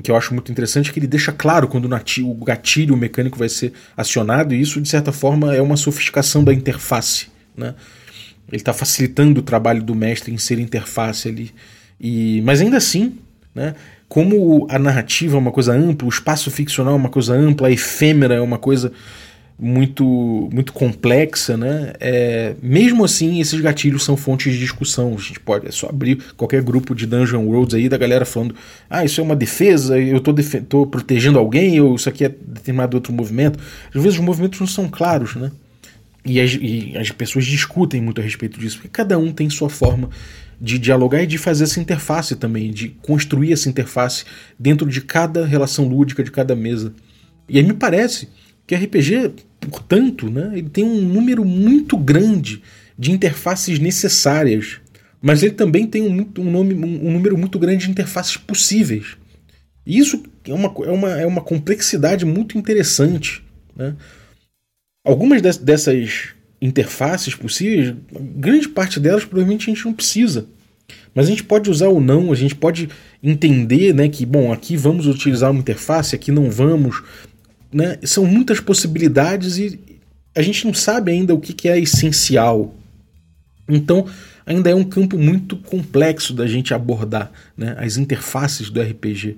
que 0.00 0.12
eu 0.12 0.16
acho 0.16 0.32
muito 0.32 0.50
interessante 0.50 0.88
é 0.88 0.92
que 0.92 1.00
ele 1.00 1.08
deixa 1.08 1.32
claro 1.32 1.68
quando 1.68 1.84
o 1.84 2.44
gatilho 2.44 2.96
mecânico 2.96 3.36
vai 3.36 3.48
ser 3.48 3.72
acionado, 3.96 4.54
e 4.54 4.60
isso, 4.60 4.80
de 4.80 4.88
certa 4.88 5.10
forma, 5.12 5.54
é 5.54 5.60
uma 5.60 5.76
sofisticação 5.76 6.42
da 6.42 6.54
interface. 6.54 7.26
Né? 7.54 7.74
Ele 8.48 8.56
está 8.56 8.72
facilitando 8.72 9.40
o 9.40 9.42
trabalho 9.42 9.82
do 9.82 9.94
mestre 9.94 10.32
em 10.32 10.38
ser 10.38 10.58
interface 10.58 11.28
ali. 11.28 11.52
E, 12.00 12.42
mas 12.42 12.60
ainda 12.60 12.76
assim, 12.76 13.14
né, 13.54 13.74
como 14.08 14.66
a 14.68 14.78
narrativa 14.78 15.36
é 15.36 15.38
uma 15.38 15.52
coisa 15.52 15.72
ampla, 15.72 16.06
o 16.06 16.10
espaço 16.10 16.50
ficcional 16.50 16.94
é 16.94 16.96
uma 16.96 17.08
coisa 17.08 17.34
ampla, 17.34 17.68
a 17.68 17.70
efêmera 17.70 18.34
é 18.34 18.40
uma 18.40 18.58
coisa 18.58 18.92
muito 19.58 20.50
muito 20.52 20.72
complexa, 20.72 21.56
né? 21.56 21.92
É, 22.00 22.54
mesmo 22.60 23.04
assim, 23.04 23.40
esses 23.40 23.60
gatilhos 23.60 24.04
são 24.04 24.16
fontes 24.16 24.52
de 24.52 24.58
discussão. 24.58 25.14
A 25.14 25.20
gente 25.20 25.38
pode 25.38 25.68
é 25.68 25.70
só 25.70 25.88
abrir 25.88 26.18
qualquer 26.36 26.62
grupo 26.62 26.94
de 26.94 27.06
Dungeon 27.06 27.44
Worlds 27.46 27.74
aí 27.74 27.88
da 27.88 27.96
galera 27.96 28.24
falando: 28.24 28.54
ah, 28.90 29.04
isso 29.04 29.20
é 29.20 29.24
uma 29.24 29.36
defesa, 29.36 29.98
eu 29.98 30.20
tô, 30.20 30.32
def 30.32 30.56
protegendo 30.90 31.38
alguém, 31.38 31.80
ou 31.80 31.94
isso 31.94 32.08
aqui 32.08 32.24
é 32.24 32.28
determinado 32.28 32.96
outro 32.96 33.12
movimento. 33.12 33.58
Às 33.94 34.02
vezes 34.02 34.18
os 34.18 34.24
movimentos 34.24 34.58
não 34.58 34.66
são 34.66 34.88
claros, 34.88 35.36
né? 35.36 35.52
E 36.24 36.40
as, 36.40 36.58
e 36.60 36.96
as 36.96 37.10
pessoas 37.10 37.46
discutem 37.46 38.00
muito 38.00 38.20
a 38.20 38.24
respeito 38.24 38.58
disso, 38.58 38.76
porque 38.76 38.88
cada 38.88 39.16
um 39.16 39.32
tem 39.32 39.48
sua 39.48 39.70
forma 39.70 40.10
de 40.62 40.78
dialogar 40.78 41.24
e 41.24 41.26
de 41.26 41.38
fazer 41.38 41.64
essa 41.64 41.80
interface 41.80 42.36
também, 42.36 42.70
de 42.70 42.90
construir 43.02 43.52
essa 43.52 43.68
interface 43.68 44.24
dentro 44.56 44.88
de 44.88 45.00
cada 45.00 45.44
relação 45.44 45.88
lúdica, 45.88 46.22
de 46.22 46.30
cada 46.30 46.54
mesa. 46.54 46.94
E 47.48 47.58
aí 47.58 47.64
me 47.64 47.72
parece 47.72 48.28
que 48.64 48.76
RPG, 48.76 49.32
portanto, 49.60 50.30
né, 50.30 50.52
ele 50.52 50.68
tem 50.68 50.84
um 50.84 51.02
número 51.02 51.44
muito 51.44 51.96
grande 51.96 52.62
de 52.96 53.10
interfaces 53.10 53.80
necessárias, 53.80 54.80
mas 55.20 55.42
ele 55.42 55.54
também 55.54 55.84
tem 55.84 56.02
um, 56.02 56.30
um, 56.38 56.50
nome, 56.50 56.74
um, 56.74 57.08
um 57.08 57.12
número 57.12 57.36
muito 57.36 57.58
grande 57.58 57.86
de 57.86 57.90
interfaces 57.90 58.36
possíveis. 58.36 59.16
E 59.84 59.98
isso 59.98 60.22
é 60.46 60.54
uma, 60.54 60.72
é 60.84 60.90
uma, 60.90 61.10
é 61.22 61.26
uma 61.26 61.40
complexidade 61.40 62.24
muito 62.24 62.56
interessante. 62.56 63.42
Né? 63.74 63.96
Algumas 65.04 65.42
dessas 65.42 66.34
interfaces 66.62 67.34
possíveis, 67.34 67.92
grande 68.36 68.68
parte 68.68 69.00
delas 69.00 69.24
provavelmente 69.24 69.68
a 69.68 69.74
gente 69.74 69.84
não 69.84 69.92
precisa. 69.92 70.46
Mas 71.12 71.26
a 71.26 71.30
gente 71.30 71.42
pode 71.42 71.68
usar 71.68 71.88
ou 71.88 72.00
não, 72.00 72.32
a 72.32 72.36
gente 72.36 72.54
pode 72.54 72.88
entender 73.22 73.92
né, 73.92 74.08
que, 74.08 74.24
bom, 74.24 74.52
aqui 74.52 74.76
vamos 74.76 75.06
utilizar 75.06 75.50
uma 75.50 75.60
interface, 75.60 76.14
aqui 76.14 76.30
não 76.30 76.50
vamos, 76.50 77.02
né? 77.72 77.98
São 78.04 78.24
muitas 78.24 78.60
possibilidades 78.60 79.58
e 79.58 79.78
a 80.34 80.40
gente 80.40 80.64
não 80.64 80.72
sabe 80.72 81.10
ainda 81.10 81.34
o 81.34 81.40
que, 81.40 81.52
que 81.52 81.68
é 81.68 81.78
essencial. 81.78 82.74
Então, 83.68 84.06
ainda 84.46 84.70
é 84.70 84.74
um 84.74 84.84
campo 84.84 85.18
muito 85.18 85.56
complexo 85.56 86.32
da 86.32 86.46
gente 86.46 86.72
abordar 86.72 87.30
né? 87.56 87.74
as 87.78 87.96
interfaces 87.96 88.70
do 88.70 88.80
RPG. 88.80 89.36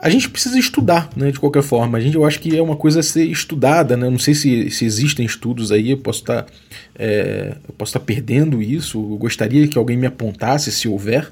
A 0.00 0.08
gente 0.08 0.30
precisa 0.30 0.58
estudar, 0.58 1.10
né, 1.14 1.30
de 1.30 1.38
qualquer 1.38 1.62
forma. 1.62 1.98
A 1.98 2.00
gente, 2.00 2.14
eu 2.14 2.24
acho 2.24 2.40
que 2.40 2.56
é 2.56 2.62
uma 2.62 2.76
coisa 2.76 3.00
a 3.00 3.02
ser 3.02 3.24
estudada, 3.24 3.96
né? 3.96 4.08
Não 4.08 4.18
sei 4.18 4.34
se, 4.34 4.70
se 4.70 4.84
existem 4.84 5.26
estudos 5.26 5.70
aí, 5.70 5.90
eu 5.90 5.98
posso 5.98 6.20
estar, 6.20 6.44
tá, 6.44 6.52
é, 6.98 7.56
eu 7.68 7.74
posso 7.74 7.90
estar 7.90 8.00
tá 8.00 8.06
perdendo 8.06 8.62
isso. 8.62 8.98
Eu 8.98 9.18
gostaria 9.18 9.68
que 9.68 9.76
alguém 9.76 9.96
me 9.98 10.06
apontasse 10.06 10.72
se 10.72 10.88
houver, 10.88 11.30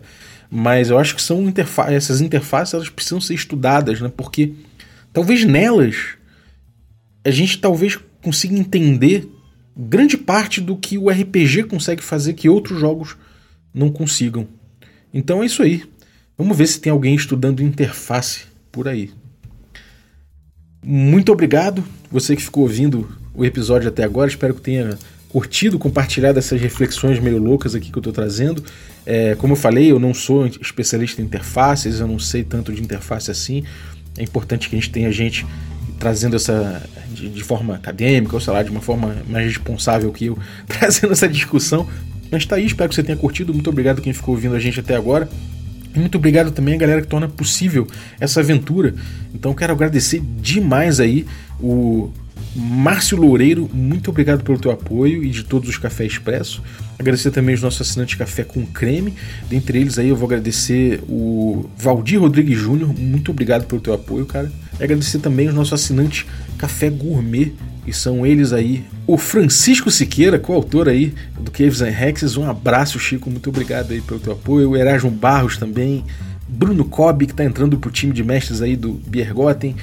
mas 0.51 0.91
eu 0.91 0.99
acho 0.99 1.17
que 1.17 1.23
são 1.23 1.49
interfa 1.49 1.91
essas 1.91 2.21
interfaces 2.21 2.75
elas 2.75 2.91
precisam 2.91 3.21
ser 3.21 3.35
estudadas, 3.35 4.01
né? 4.01 4.13
Porque 4.15 4.53
Talvez 5.13 5.45
nelas 5.45 6.17
a 7.25 7.31
gente 7.31 7.59
talvez 7.59 7.99
consiga 8.23 8.57
entender 8.57 9.29
grande 9.77 10.17
parte 10.17 10.61
do 10.61 10.77
que 10.77 10.97
o 10.97 11.11
RPG 11.11 11.65
consegue 11.65 12.03
fazer 12.03 12.35
que 12.35 12.49
outros 12.49 12.79
jogos 12.79 13.17
não 13.75 13.91
consigam. 13.91 14.47
Então 15.13 15.43
é 15.43 15.47
isso 15.47 15.63
aí. 15.63 15.83
Vamos 16.37 16.57
ver 16.57 16.67
se 16.67 16.81
tem 16.81 16.93
alguém 16.93 17.15
estudando 17.15 17.63
interface 17.63 18.47
por 18.79 18.87
aí. 18.87 19.11
Muito 20.81 21.33
obrigado, 21.33 21.83
você 22.13 22.37
que 22.37 22.43
ficou 22.45 22.63
ouvindo 22.63 23.09
o 23.35 23.45
episódio 23.45 23.89
até 23.89 24.05
agora. 24.05 24.31
Espero 24.31 24.55
que 24.55 24.61
tenha 24.61 24.97
curtido, 25.29 25.81
compartilhado 25.81 26.39
essas 26.39 26.61
reflexões 26.61 27.19
meio 27.19 27.39
loucas 27.39 27.75
aqui 27.75 27.91
que 27.91 27.99
eu 27.99 28.01
estou 28.01 28.13
trazendo. 28.13 28.63
É, 29.05 29.35
como 29.35 29.55
eu 29.55 29.57
falei, 29.57 29.91
eu 29.91 29.99
não 29.99 30.15
sou 30.15 30.47
especialista 30.47 31.21
em 31.21 31.25
interfaces, 31.25 31.99
eu 31.99 32.07
não 32.07 32.21
sei 32.21 32.45
tanto 32.45 32.73
de 32.73 32.81
interface 32.81 33.33
assim. 33.33 33.65
É 34.17 34.23
importante 34.23 34.69
que 34.69 34.77
a 34.77 34.79
gente 34.79 34.93
tenha 34.93 35.11
gente 35.11 35.45
trazendo 35.99 36.37
essa 36.37 36.81
de, 37.11 37.31
de, 37.31 37.43
forma 37.43 37.75
acadêmica, 37.75 38.37
ou 38.37 38.41
sei 38.41 38.53
lá, 38.53 38.63
de 38.63 38.71
uma 38.71 38.81
forma 38.81 39.17
mais 39.29 39.45
responsável 39.45 40.13
que 40.13 40.27
eu, 40.27 40.39
trazendo 40.69 41.13
essa 41.15 41.29
discussão. 41.29 41.85
Mas 42.31 42.47
tá 42.47 42.55
aí, 42.55 42.67
espero 42.67 42.89
que 42.89 42.95
você 42.95 43.03
tenha 43.03 43.19
curtido. 43.19 43.53
Muito 43.53 43.71
obrigado 43.71 44.01
quem 44.01 44.13
ficou 44.13 44.37
ouvindo 44.37 44.55
a 44.55 44.61
gente 44.61 44.79
até 44.79 44.95
agora. 44.95 45.29
Muito 45.99 46.17
obrigado 46.17 46.51
também 46.51 46.75
a 46.75 46.79
galera 46.79 47.03
que 47.03 47.09
torna 47.09 47.29
possível 47.29 47.87
essa 48.21 48.41
aventura. 48.41 48.95
Então 49.35 49.53
quero 49.53 49.73
agradecer 49.73 50.21
demais 50.41 51.01
aí 51.01 51.27
o 51.61 52.11
Márcio 52.55 53.17
Loureiro, 53.17 53.69
muito 53.73 54.11
obrigado 54.11 54.43
pelo 54.43 54.59
teu 54.59 54.71
apoio 54.71 55.23
e 55.23 55.31
de 55.31 55.45
todos 55.45 55.69
os 55.69 55.77
Café 55.77 56.07
Expresso. 56.07 56.63
Agradecer 56.99 57.31
também 57.31 57.55
os 57.55 57.63
nossos 57.63 57.81
assinantes 57.81 58.17
Café 58.17 58.43
com 58.43 58.67
Creme. 58.67 59.15
Dentre 59.49 59.79
eles 59.79 59.99
aí 59.99 60.09
eu 60.09 60.17
vou 60.17 60.27
agradecer 60.27 61.01
o 61.09 61.69
Valdir 61.77 62.21
Rodrigues 62.21 62.59
Júnior, 62.59 62.93
muito 62.99 63.31
obrigado 63.31 63.67
pelo 63.67 63.81
teu 63.81 63.93
apoio, 63.93 64.27
cara. 64.27 64.51
E 64.81 64.83
agradecer 64.83 65.19
também 65.19 65.49
os 65.49 65.55
nossos 65.55 65.73
assinantes 65.73 66.27
Café 66.59 66.91
Gourmet, 66.91 67.53
e 67.87 67.93
são 67.93 68.27
eles 68.27 68.53
aí 68.53 68.85
o 69.07 69.17
Francisco 69.17 69.91
Siqueira, 69.91 70.39
coautor 70.39 70.89
aí 70.89 71.15
do 71.41 71.51
Caves 71.51 71.81
and 71.81 71.89
Hexes. 71.89 72.37
Um 72.37 72.49
abraço, 72.49 72.99
Chico, 72.99 73.31
muito 73.31 73.49
obrigado 73.49 73.93
aí 73.93 74.03
pelo 74.03 74.21
teu 74.21 74.35
apoio. 74.35 74.71
O 74.71 74.77
Erasmo 74.77 75.11
Barros 75.11 75.57
também. 75.57 76.05
Bruno 76.47 76.85
Cobb, 76.85 77.27
que 77.27 77.33
está 77.33 77.45
entrando 77.45 77.79
pro 77.79 77.91
time 77.91 78.13
de 78.13 78.23
mestres 78.23 78.61
aí 78.61 78.77
do 78.77 78.93
Biergoten. 79.07 79.75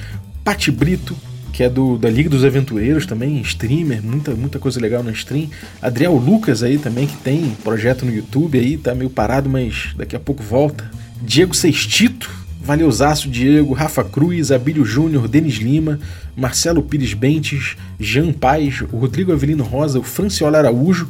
Pati 0.44 0.70
Brito, 0.70 1.16
que 1.52 1.62
é 1.62 1.68
do, 1.68 1.96
da 1.96 2.10
Liga 2.10 2.28
dos 2.28 2.44
Aventureiros 2.44 3.06
também, 3.06 3.40
streamer, 3.40 4.02
muita, 4.02 4.32
muita 4.34 4.58
coisa 4.58 4.80
legal 4.80 5.02
na 5.02 5.10
stream. 5.10 5.48
Adriel 5.80 6.14
Lucas 6.14 6.62
aí 6.62 6.78
também, 6.78 7.06
que 7.06 7.16
tem 7.16 7.56
projeto 7.64 8.04
no 8.04 8.12
YouTube 8.12 8.58
aí, 8.58 8.76
tá 8.76 8.94
meio 8.94 9.10
parado, 9.10 9.48
mas 9.48 9.94
daqui 9.96 10.14
a 10.14 10.20
pouco 10.20 10.42
volta. 10.42 10.88
Diego 11.22 11.54
Sextito, 11.54 12.30
Valeuzaço 12.66 13.30
Diego, 13.30 13.72
Rafa 13.72 14.02
Cruz, 14.02 14.50
Abílio 14.50 14.84
Júnior, 14.84 15.28
Denis 15.28 15.54
Lima, 15.54 16.00
Marcelo 16.36 16.82
Pires 16.82 17.14
Bentes, 17.14 17.76
Jean 17.98 18.32
Paz, 18.32 18.82
o 18.92 18.98
Rodrigo 18.98 19.32
Avelino 19.32 19.62
Rosa, 19.62 20.00
o 20.00 20.02
Franciola 20.02 20.58
Araújo, 20.58 21.08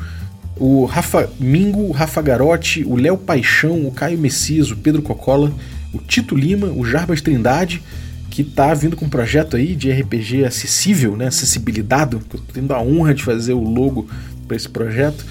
o 0.54 0.84
Rafa 0.84 1.30
Mingo, 1.40 1.80
o 1.80 1.92
Rafa 1.92 2.20
Garotti, 2.20 2.84
o 2.84 2.94
Léo 2.94 3.16
Paixão, 3.16 3.86
o 3.86 3.90
Caio 3.90 4.18
Messias, 4.18 4.70
o 4.70 4.76
Pedro 4.76 5.00
Cocola, 5.00 5.50
o 5.94 5.98
Tito 5.98 6.36
Lima, 6.36 6.66
o 6.66 6.84
Jarbas 6.84 7.22
Trindade, 7.22 7.82
que 8.28 8.44
tá 8.44 8.74
vindo 8.74 8.94
com 8.94 9.06
um 9.06 9.08
projeto 9.08 9.56
aí 9.56 9.74
de 9.74 9.90
RPG 9.90 10.44
acessível, 10.44 11.16
né? 11.16 11.28
Acessibilidade. 11.28 12.16
Eu 12.16 12.20
tô 12.20 12.36
tendo 12.52 12.74
a 12.74 12.82
honra 12.82 13.14
de 13.14 13.22
fazer 13.22 13.54
o 13.54 13.62
logo 13.62 14.06
para 14.46 14.58
esse 14.58 14.68
projeto. 14.68 15.24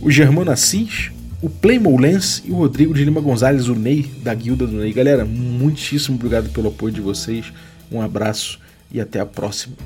O 0.00 0.10
Germano 0.10 0.50
Assis, 0.50 1.12
o 1.40 1.48
Playmo 1.48 1.98
Lens 1.98 2.42
e 2.44 2.50
o 2.50 2.56
Rodrigo 2.56 2.92
de 2.92 3.04
Lima 3.04 3.20
Gonzalez, 3.20 3.68
o 3.68 3.74
Ney, 3.74 4.10
da 4.22 4.34
Guilda 4.34 4.66
do 4.66 4.78
Ney. 4.78 4.92
Galera, 4.92 5.24
muitíssimo 5.24 6.16
obrigado 6.16 6.50
pelo 6.50 6.68
apoio 6.68 6.92
de 6.92 7.00
vocês. 7.00 7.52
Um 7.90 8.00
abraço 8.02 8.58
e 8.90 9.00
até 9.00 9.20
a 9.20 9.26
próxima. 9.26 9.76